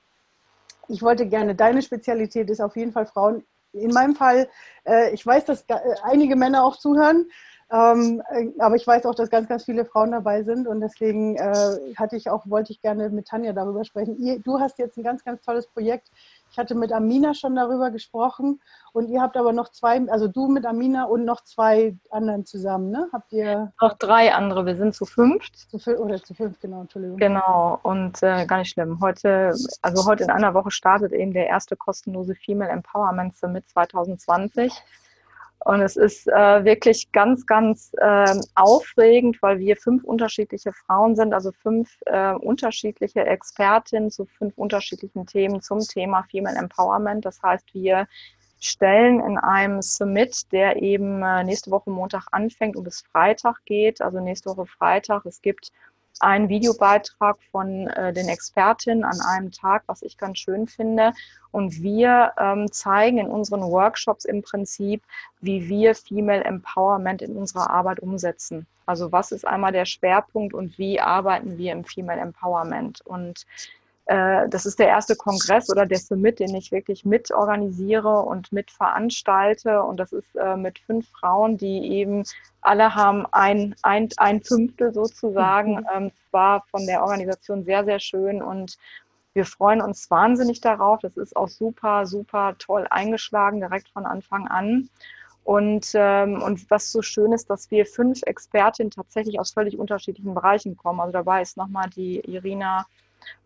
[0.89, 3.45] ich wollte gerne, deine Spezialität ist auf jeden Fall Frauen.
[3.77, 4.49] In meinem Fall,
[4.85, 7.27] äh, ich weiß, dass äh, einige Männer auch zuhören,
[7.71, 11.37] ähm, äh, aber ich weiß auch, dass ganz, ganz viele Frauen dabei sind und deswegen
[11.37, 14.17] äh, hatte ich auch, wollte ich gerne mit Tanja darüber sprechen.
[14.19, 16.11] Ihr, du hast jetzt ein ganz, ganz tolles Projekt
[16.51, 18.61] ich hatte mit Amina schon darüber gesprochen
[18.93, 22.91] und ihr habt aber noch zwei, also du mit Amina und noch zwei anderen zusammen,
[22.91, 23.09] ne?
[23.13, 23.73] Habt ihr?
[23.81, 25.57] Noch drei andere, wir sind zu fünft.
[25.71, 27.19] Zu fünf, oder zu fünf, genau, Entschuldigung.
[27.19, 28.99] Genau, und äh, gar nicht schlimm.
[29.01, 34.73] Heute, also heute in einer Woche startet eben der erste kostenlose Female Empowerment Summit 2020.
[35.67, 41.35] Und es ist äh, wirklich ganz, ganz äh, aufregend, weil wir fünf unterschiedliche Frauen sind,
[41.35, 47.25] also fünf äh, unterschiedliche Expertinnen zu fünf unterschiedlichen Themen zum Thema Female Empowerment.
[47.25, 48.07] Das heißt, wir
[48.61, 54.01] stellen in einem Summit, der eben äh, nächste Woche Montag anfängt und bis Freitag geht,
[54.01, 55.27] also nächste Woche Freitag.
[55.27, 55.73] Es gibt
[56.21, 61.13] einen Videobeitrag von äh, den Expertinnen an einem Tag, was ich ganz schön finde.
[61.53, 65.03] Und wir ähm, zeigen in unseren Workshops im Prinzip,
[65.41, 68.67] wie wir Female Empowerment in unserer Arbeit umsetzen.
[68.87, 73.01] Also was ist einmal der Schwerpunkt und wie arbeiten wir im Female Empowerment?
[73.05, 73.47] Und
[74.07, 79.83] äh, das ist der erste Kongress oder der Summit, den ich wirklich mitorganisiere und mitveranstalte.
[79.83, 82.23] Und das ist äh, mit fünf Frauen, die eben
[82.61, 85.81] alle haben ein, ein, ein Fünftel sozusagen.
[85.81, 85.87] Mhm.
[85.95, 88.79] Ähm, war von der Organisation sehr, sehr schön und
[89.33, 91.01] wir freuen uns wahnsinnig darauf.
[91.01, 94.89] Das ist auch super, super toll eingeschlagen, direkt von Anfang an.
[95.45, 100.35] Und, ähm, und was so schön ist, dass wir fünf Expertinnen tatsächlich aus völlig unterschiedlichen
[100.35, 101.01] Bereichen kommen.
[101.01, 102.87] Also dabei ist nochmal die Irina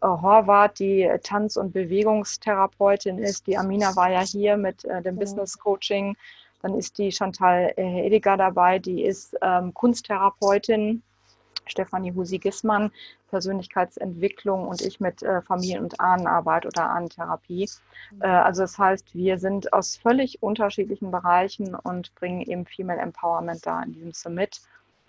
[0.03, 3.47] Horvath, die Tanz- und Bewegungstherapeutin ist.
[3.47, 6.17] Die Amina war ja hier mit äh, dem Business Coaching.
[6.63, 11.03] Dann ist die Chantal äh, Ediger dabei, die ist ähm, Kunsttherapeutin.
[11.67, 12.91] Stefanie Husi-Gissmann,
[13.29, 17.69] Persönlichkeitsentwicklung und ich mit äh, Familien- und Ahnenarbeit oder Ahnentherapie.
[18.21, 23.65] Äh, also das heißt, wir sind aus völlig unterschiedlichen Bereichen und bringen eben Female Empowerment
[23.65, 24.61] da in diesem Summit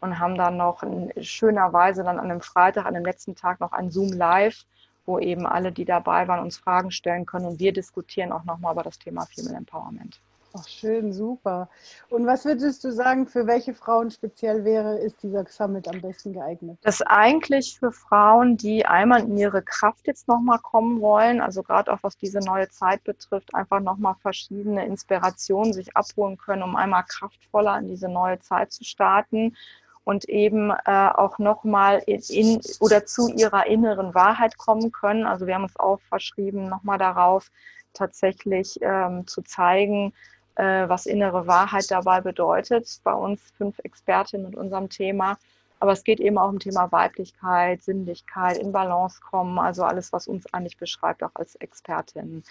[0.02, 3.60] und haben dann noch in schöner Weise dann an einem Freitag, an dem letzten Tag
[3.60, 4.66] noch ein Zoom Live,
[5.06, 8.74] wo eben alle, die dabei waren, uns Fragen stellen können und wir diskutieren auch nochmal
[8.74, 10.20] über das Thema Female Empowerment.
[10.54, 11.70] Ach, schön, super.
[12.10, 16.34] Und was würdest du sagen, für welche Frauen speziell wäre, ist dieser Summit am besten
[16.34, 16.78] geeignet?
[16.82, 21.64] Das ist eigentlich für Frauen, die einmal in ihre Kraft jetzt nochmal kommen wollen, also
[21.64, 26.76] gerade auch was diese neue Zeit betrifft, einfach nochmal verschiedene Inspirationen sich abholen können, um
[26.76, 29.56] einmal kraftvoller in diese neue Zeit zu starten
[30.04, 35.26] und eben äh, auch nochmal in, in oder zu ihrer inneren Wahrheit kommen können.
[35.26, 37.52] Also wir haben uns auch verschrieben, nochmal darauf
[37.94, 40.14] tatsächlich ähm, zu zeigen,
[40.56, 43.00] äh, was innere Wahrheit dabei bedeutet.
[43.04, 45.38] Bei uns fünf Expertinnen mit unserem Thema.
[45.80, 50.28] Aber es geht eben auch um Thema Weiblichkeit, Sinnlichkeit, in Balance kommen, also alles, was
[50.28, 52.44] uns eigentlich beschreibt, auch als Expertinnen.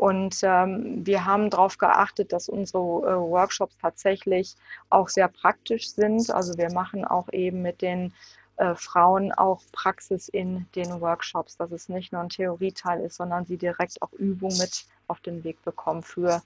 [0.00, 4.56] Und ähm, wir haben darauf geachtet, dass unsere äh, Workshops tatsächlich
[4.88, 6.30] auch sehr praktisch sind.
[6.30, 8.14] Also wir machen auch eben mit den
[8.56, 13.44] äh, Frauen auch Praxis in den Workshops, dass es nicht nur ein Theorieteil ist, sondern
[13.44, 16.40] sie direkt auch Übung mit auf den Weg bekommen für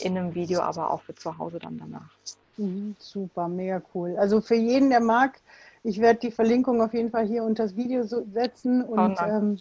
[0.00, 2.10] in einem Video, aber auch für zu Hause dann danach.
[2.56, 4.16] Mhm, super, mega cool.
[4.18, 5.40] Also für jeden, der mag,
[5.84, 9.60] ich werde die Verlinkung auf jeden Fall hier unter das Video setzen und oh ähm,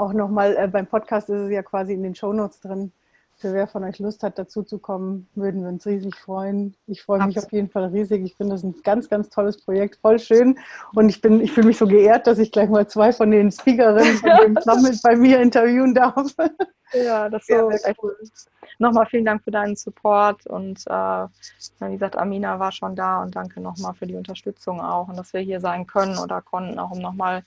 [0.00, 2.92] auch nochmal äh, beim Podcast ist es ja quasi in den Shownotes drin.
[3.36, 6.76] Für wer von euch Lust hat, dazu zu kommen, würden wir uns riesig freuen.
[6.86, 8.22] Ich freue mich auf jeden Fall riesig.
[8.22, 10.58] Ich finde das ein ganz, ganz tolles Projekt, voll schön.
[10.94, 13.50] Und ich bin, ich fühle mich so geehrt, dass ich gleich mal zwei von den
[13.50, 16.34] Speakerinnen von dem Summit bei mir interviewen darf.
[16.92, 18.14] Ja, das ist ja, echt cool.
[18.78, 21.26] Nochmal vielen Dank für deinen Support und äh,
[21.80, 25.32] wie gesagt, Amina war schon da und danke nochmal für die Unterstützung auch und dass
[25.32, 27.42] wir hier sein können oder konnten, auch um nochmal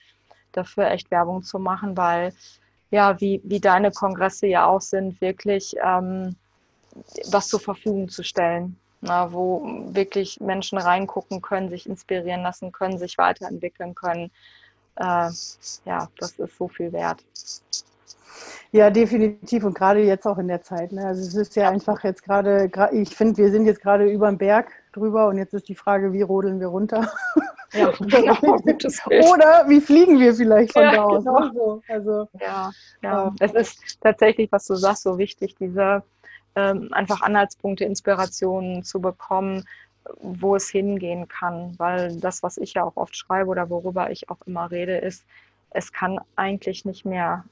[0.57, 2.33] dafür echt Werbung zu machen, weil
[2.91, 6.35] ja, wie, wie deine Kongresse ja auch sind, wirklich ähm,
[7.31, 12.97] was zur Verfügung zu stellen, na, wo wirklich Menschen reingucken können, sich inspirieren lassen können,
[12.97, 14.31] sich weiterentwickeln können.
[14.95, 15.29] Äh,
[15.85, 17.23] ja, das ist so viel wert.
[18.71, 20.91] Ja, definitiv und gerade jetzt auch in der Zeit.
[20.91, 21.05] Ne?
[21.05, 24.37] Also es ist ja einfach jetzt gerade, ich finde, wir sind jetzt gerade über dem
[24.37, 27.11] Berg drüber und jetzt ist die Frage, wie rodeln wir runter?
[27.73, 28.35] Ja, genau,
[29.31, 31.23] Oder wie fliegen wir vielleicht von ja, da aus?
[31.23, 31.53] Genau.
[31.53, 31.81] So.
[31.87, 32.71] Also, ja,
[33.01, 33.27] ja.
[33.27, 36.03] Ähm, es ist tatsächlich, was du sagst, so wichtig, diese
[36.55, 39.65] ähm, einfach Anhaltspunkte, Inspirationen zu bekommen,
[40.21, 41.73] wo es hingehen kann.
[41.77, 45.23] Weil das, was ich ja auch oft schreibe oder worüber ich auch immer rede, ist,
[45.71, 47.43] es kann eigentlich nicht mehr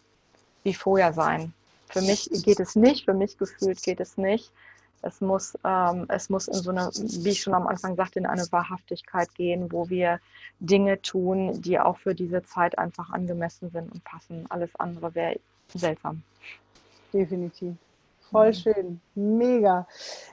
[0.63, 1.53] wie vorher sein.
[1.89, 4.51] Für mich geht es nicht, für mich gefühlt geht es nicht.
[5.01, 8.25] Es muss, ähm, es muss in so eine, wie ich schon am Anfang sagte, in
[8.25, 10.19] eine Wahrhaftigkeit gehen, wo wir
[10.59, 14.45] Dinge tun, die auch für diese Zeit einfach angemessen sind und passen.
[14.49, 15.39] Alles andere wäre
[15.73, 16.21] seltsam.
[17.13, 17.75] Definitiv.
[18.31, 19.01] Voll schön.
[19.13, 19.85] Mega.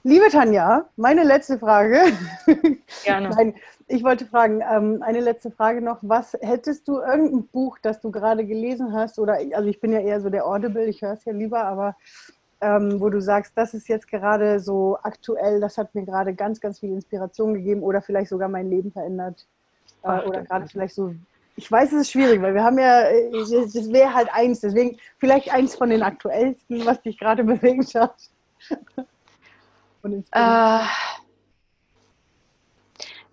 [0.04, 2.00] Liebe Tanja, meine letzte Frage.
[3.04, 3.28] Gerne.
[3.36, 3.54] Nein,
[3.88, 5.98] ich wollte fragen, ähm, eine letzte Frage noch.
[6.02, 9.18] Was hättest du irgendein Buch, das du gerade gelesen hast?
[9.18, 11.96] Oder also ich bin ja eher so der Audible, ich höre es ja lieber, aber
[12.60, 16.60] ähm, wo du sagst, das ist jetzt gerade so aktuell, das hat mir gerade ganz,
[16.60, 19.46] ganz viel Inspiration gegeben oder vielleicht sogar mein Leben verändert.
[20.02, 21.14] Äh, oder gerade vielleicht so,
[21.56, 24.96] ich weiß, es ist schwierig, weil wir haben ja, äh, das wäre halt eins, deswegen
[25.18, 28.16] vielleicht eins von den aktuellsten, was dich gerade bewegt hat.
[30.32, 30.80] äh,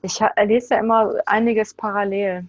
[0.02, 2.46] ich lese ja immer einiges parallel.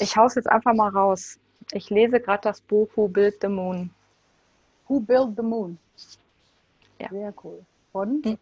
[0.00, 1.38] Ich hau's jetzt einfach mal raus.
[1.72, 3.90] Ich lese gerade das Buch Who Built the Moon.
[4.88, 5.78] Who Built the Moon?
[7.00, 7.08] Ja.
[7.10, 7.64] Sehr cool.
[7.92, 8.22] Von?
[8.24, 8.38] Hm.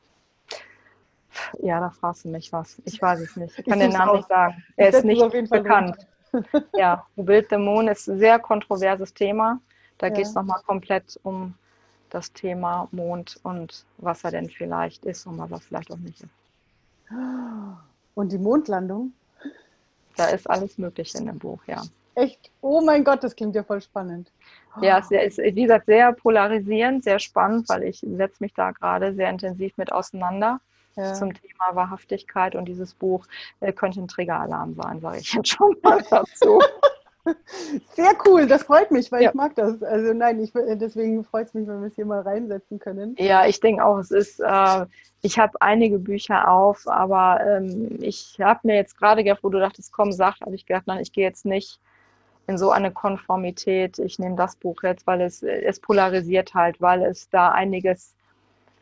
[1.61, 2.80] Ja, da fragst du mich was.
[2.84, 3.59] Ich weiß es nicht.
[3.59, 4.62] Ich kann ich den Namen nicht sagen.
[4.76, 5.97] Er ist nicht bekannt.
[6.74, 9.61] ja, Who Built the Moon ist ein sehr kontroverses Thema.
[9.99, 10.14] Da ja.
[10.14, 11.55] geht es nochmal komplett um
[12.11, 16.20] das Thema Mond und was er denn vielleicht ist und was er vielleicht auch nicht
[16.20, 16.30] ist.
[18.14, 19.12] Und die Mondlandung?
[20.16, 21.82] Da ist alles Mögliche in dem Buch, ja.
[22.14, 22.50] Echt?
[22.60, 24.30] Oh mein Gott, das klingt ja voll spannend.
[24.80, 29.14] Ja, es ist, wie gesagt, sehr polarisierend, sehr spannend, weil ich setze mich da gerade
[29.14, 30.60] sehr intensiv mit auseinander
[30.96, 31.12] ja.
[31.14, 33.26] zum Thema Wahrhaftigkeit und dieses Buch
[33.60, 36.60] äh, könnte ein Triggeralarm sein, sage ich jetzt schon mal dazu.
[37.94, 39.28] Sehr cool, das freut mich, weil ja.
[39.28, 39.80] ich mag das.
[39.82, 43.14] Also nein, ich, deswegen freut es mich, wenn wir es hier mal reinsetzen können.
[43.18, 44.86] Ja, ich denke auch, es ist, äh,
[45.20, 49.60] ich habe einige Bücher auf, aber ähm, ich habe mir jetzt gerade gedacht, wo du
[49.60, 51.78] dachtest, komm, sag, habe ich gedacht, nein, ich gehe jetzt nicht
[52.47, 53.99] in so eine Konformität.
[53.99, 58.14] Ich nehme das Buch jetzt, weil es, es polarisiert halt, weil es da einiges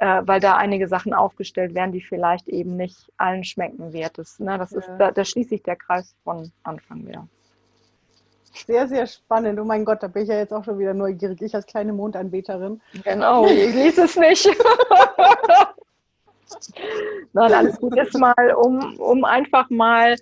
[0.01, 4.17] äh, weil da einige Sachen aufgestellt werden, die vielleicht eben nicht allen schmecken wird.
[4.17, 4.79] Das, ne, das ja.
[4.79, 7.29] ist, da, da schließt sich der Kreis von Anfang wieder.
[8.67, 9.61] Sehr, sehr spannend.
[9.61, 11.43] Oh mein Gott, da bin ich ja jetzt auch schon wieder neugierig.
[11.43, 12.81] Ich als kleine Mondanbeterin.
[13.05, 14.49] Genau, ich lese es nicht.
[17.33, 20.17] Nein, alles gut ist mal, um, um einfach mal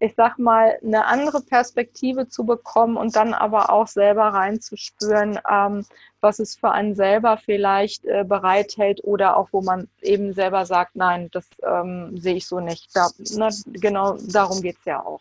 [0.00, 5.84] ich sag mal, eine andere Perspektive zu bekommen und dann aber auch selber reinzuspüren, ähm,
[6.22, 10.96] was es für einen selber vielleicht äh, bereithält oder auch wo man eben selber sagt,
[10.96, 12.88] nein, das ähm, sehe ich so nicht.
[12.96, 15.20] Da, ne, genau darum geht es ja auch.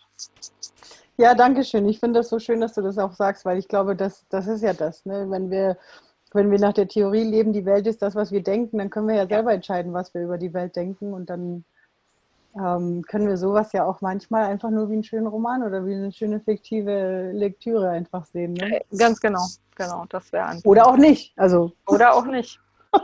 [1.17, 1.87] Ja, danke schön.
[1.89, 4.47] Ich finde das so schön, dass du das auch sagst, weil ich glaube, das, das
[4.47, 5.05] ist ja das.
[5.05, 5.25] Ne?
[5.29, 5.77] Wenn, wir,
[6.31, 9.09] wenn wir nach der Theorie leben, die Welt ist das, was wir denken, dann können
[9.09, 11.65] wir ja selber entscheiden, was wir über die Welt denken und dann
[12.55, 15.93] ähm, können wir sowas ja auch manchmal einfach nur wie einen schönen Roman oder wie
[15.93, 18.53] eine schöne fiktive Lektüre einfach sehen.
[18.53, 18.79] Ne?
[18.79, 19.45] Äh, ganz genau,
[19.75, 20.61] genau, das wäre ein.
[20.63, 21.71] Oder auch nicht, also.
[21.87, 22.59] Oder auch nicht.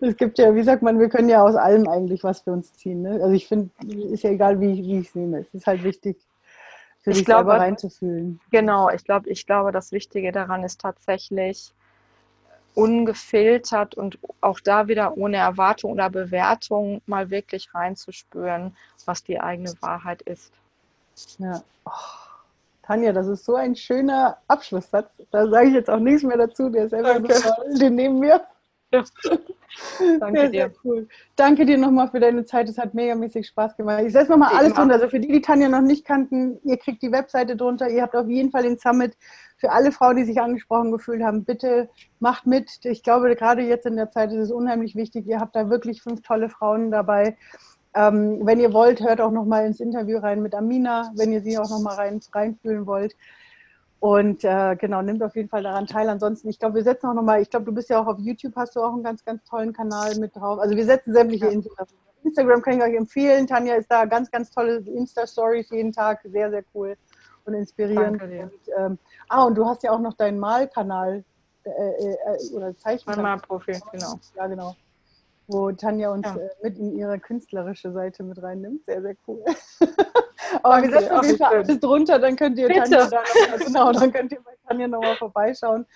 [0.00, 2.72] es gibt ja, wie sagt man, wir können ja aus allem eigentlich was für uns
[2.74, 3.02] ziehen.
[3.02, 3.20] Ne?
[3.22, 5.40] Also ich finde, ist ja egal, wie, wie ich es nehme.
[5.40, 6.16] Es ist halt wichtig,
[7.00, 8.40] für ich sich glaube, selber reinzufühlen.
[8.50, 11.74] Genau, ich glaube, ich glaube, das Wichtige daran ist tatsächlich,
[12.80, 18.74] ungefiltert und auch da wieder ohne Erwartung oder Bewertung mal wirklich reinzuspüren,
[19.04, 20.52] was die eigene Wahrheit ist.
[21.38, 21.62] Ja.
[21.84, 21.90] Oh,
[22.82, 25.10] Tanja, das ist so ein schöner Abschlusssatz.
[25.30, 26.70] Da sage ich jetzt auch nichts mehr dazu.
[26.70, 28.42] Der ist einfach nur, den nehmen wir.
[28.92, 29.04] Ja.
[30.18, 30.60] Danke sehr, dir.
[30.60, 31.08] Sehr cool.
[31.36, 32.68] Danke dir nochmal für deine Zeit.
[32.68, 34.02] Es hat megamäßig Spaß gemacht.
[34.06, 34.94] Ich setze nochmal alles drunter.
[34.94, 37.88] Also für die, die Tanja noch nicht kannten, ihr kriegt die Webseite drunter.
[37.88, 39.16] Ihr habt auf jeden Fall den Summit
[39.60, 41.44] für alle Frauen, die sich angesprochen gefühlt haben.
[41.44, 42.80] Bitte macht mit.
[42.84, 45.26] Ich glaube, gerade jetzt in der Zeit ist es unheimlich wichtig.
[45.26, 47.36] Ihr habt da wirklich fünf tolle Frauen dabei.
[47.94, 51.58] Ähm, wenn ihr wollt, hört auch nochmal ins Interview rein mit Amina, wenn ihr sie
[51.58, 53.14] auch nochmal rein, reinfühlen wollt.
[53.98, 56.08] Und äh, genau, nimmt auf jeden Fall daran teil.
[56.08, 58.56] Ansonsten, ich glaube, wir setzen auch nochmal, ich glaube, du bist ja auch auf YouTube,
[58.56, 60.58] hast du auch einen ganz, ganz tollen Kanal mit drauf.
[60.58, 61.52] Also wir setzen sämtliche ja.
[61.52, 61.74] Infos.
[62.22, 63.46] Instagram kann ich euch empfehlen.
[63.46, 66.20] Tanja ist da ganz, ganz tolle Insta-Stories jeden Tag.
[66.24, 66.96] Sehr, sehr cool
[67.44, 68.22] und inspirierend.
[68.22, 68.98] Und, ähm,
[69.30, 71.24] ah, und du hast ja auch noch deinen Malkanal
[71.64, 73.04] äh, äh, äh oder Zeichen.
[73.06, 74.18] Mein Malprofil, genau.
[74.36, 74.76] Ja, genau.
[75.46, 76.36] Wo Tanja uns ja.
[76.36, 78.84] äh, mit in ihre künstlerische Seite mit reinnimmt.
[78.86, 79.42] Sehr, sehr cool.
[80.62, 82.80] Aber Danke, wir setzen auf jeden Fall alles drunter, dann könnt ihr Bitte.
[82.80, 85.86] Tanja da noch, genau, dann könnt ihr bei Tanja nochmal vorbeischauen.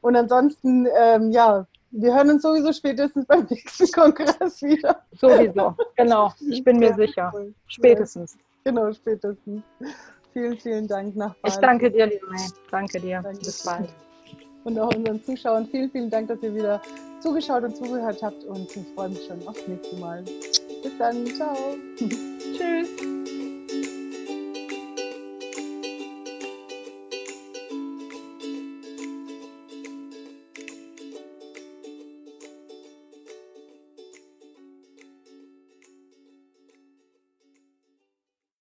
[0.00, 5.02] Und ansonsten, ähm, ja, wir hören uns sowieso spätestens beim nächsten Kongress wieder.
[5.12, 6.32] Sowieso, genau.
[6.50, 7.32] Ich bin mir sicher.
[7.34, 7.54] Cool.
[7.66, 8.36] Spätestens.
[8.64, 9.62] Genau, spätestens.
[10.34, 11.54] Vielen, vielen Dank nach Bali.
[11.54, 12.48] Ich danke dir, liebe May.
[12.70, 13.20] Danke dir.
[13.22, 13.38] Danke.
[13.38, 13.88] Bis bald.
[14.64, 16.82] Und auch unseren Zuschauern vielen, vielen Dank, dass ihr wieder
[17.20, 18.42] zugeschaut und zugehört habt.
[18.44, 20.24] Und ich freue mich schon aufs nächste Mal.
[20.24, 21.24] Bis dann.
[21.28, 21.56] Ciao.
[21.98, 22.88] Tschüss.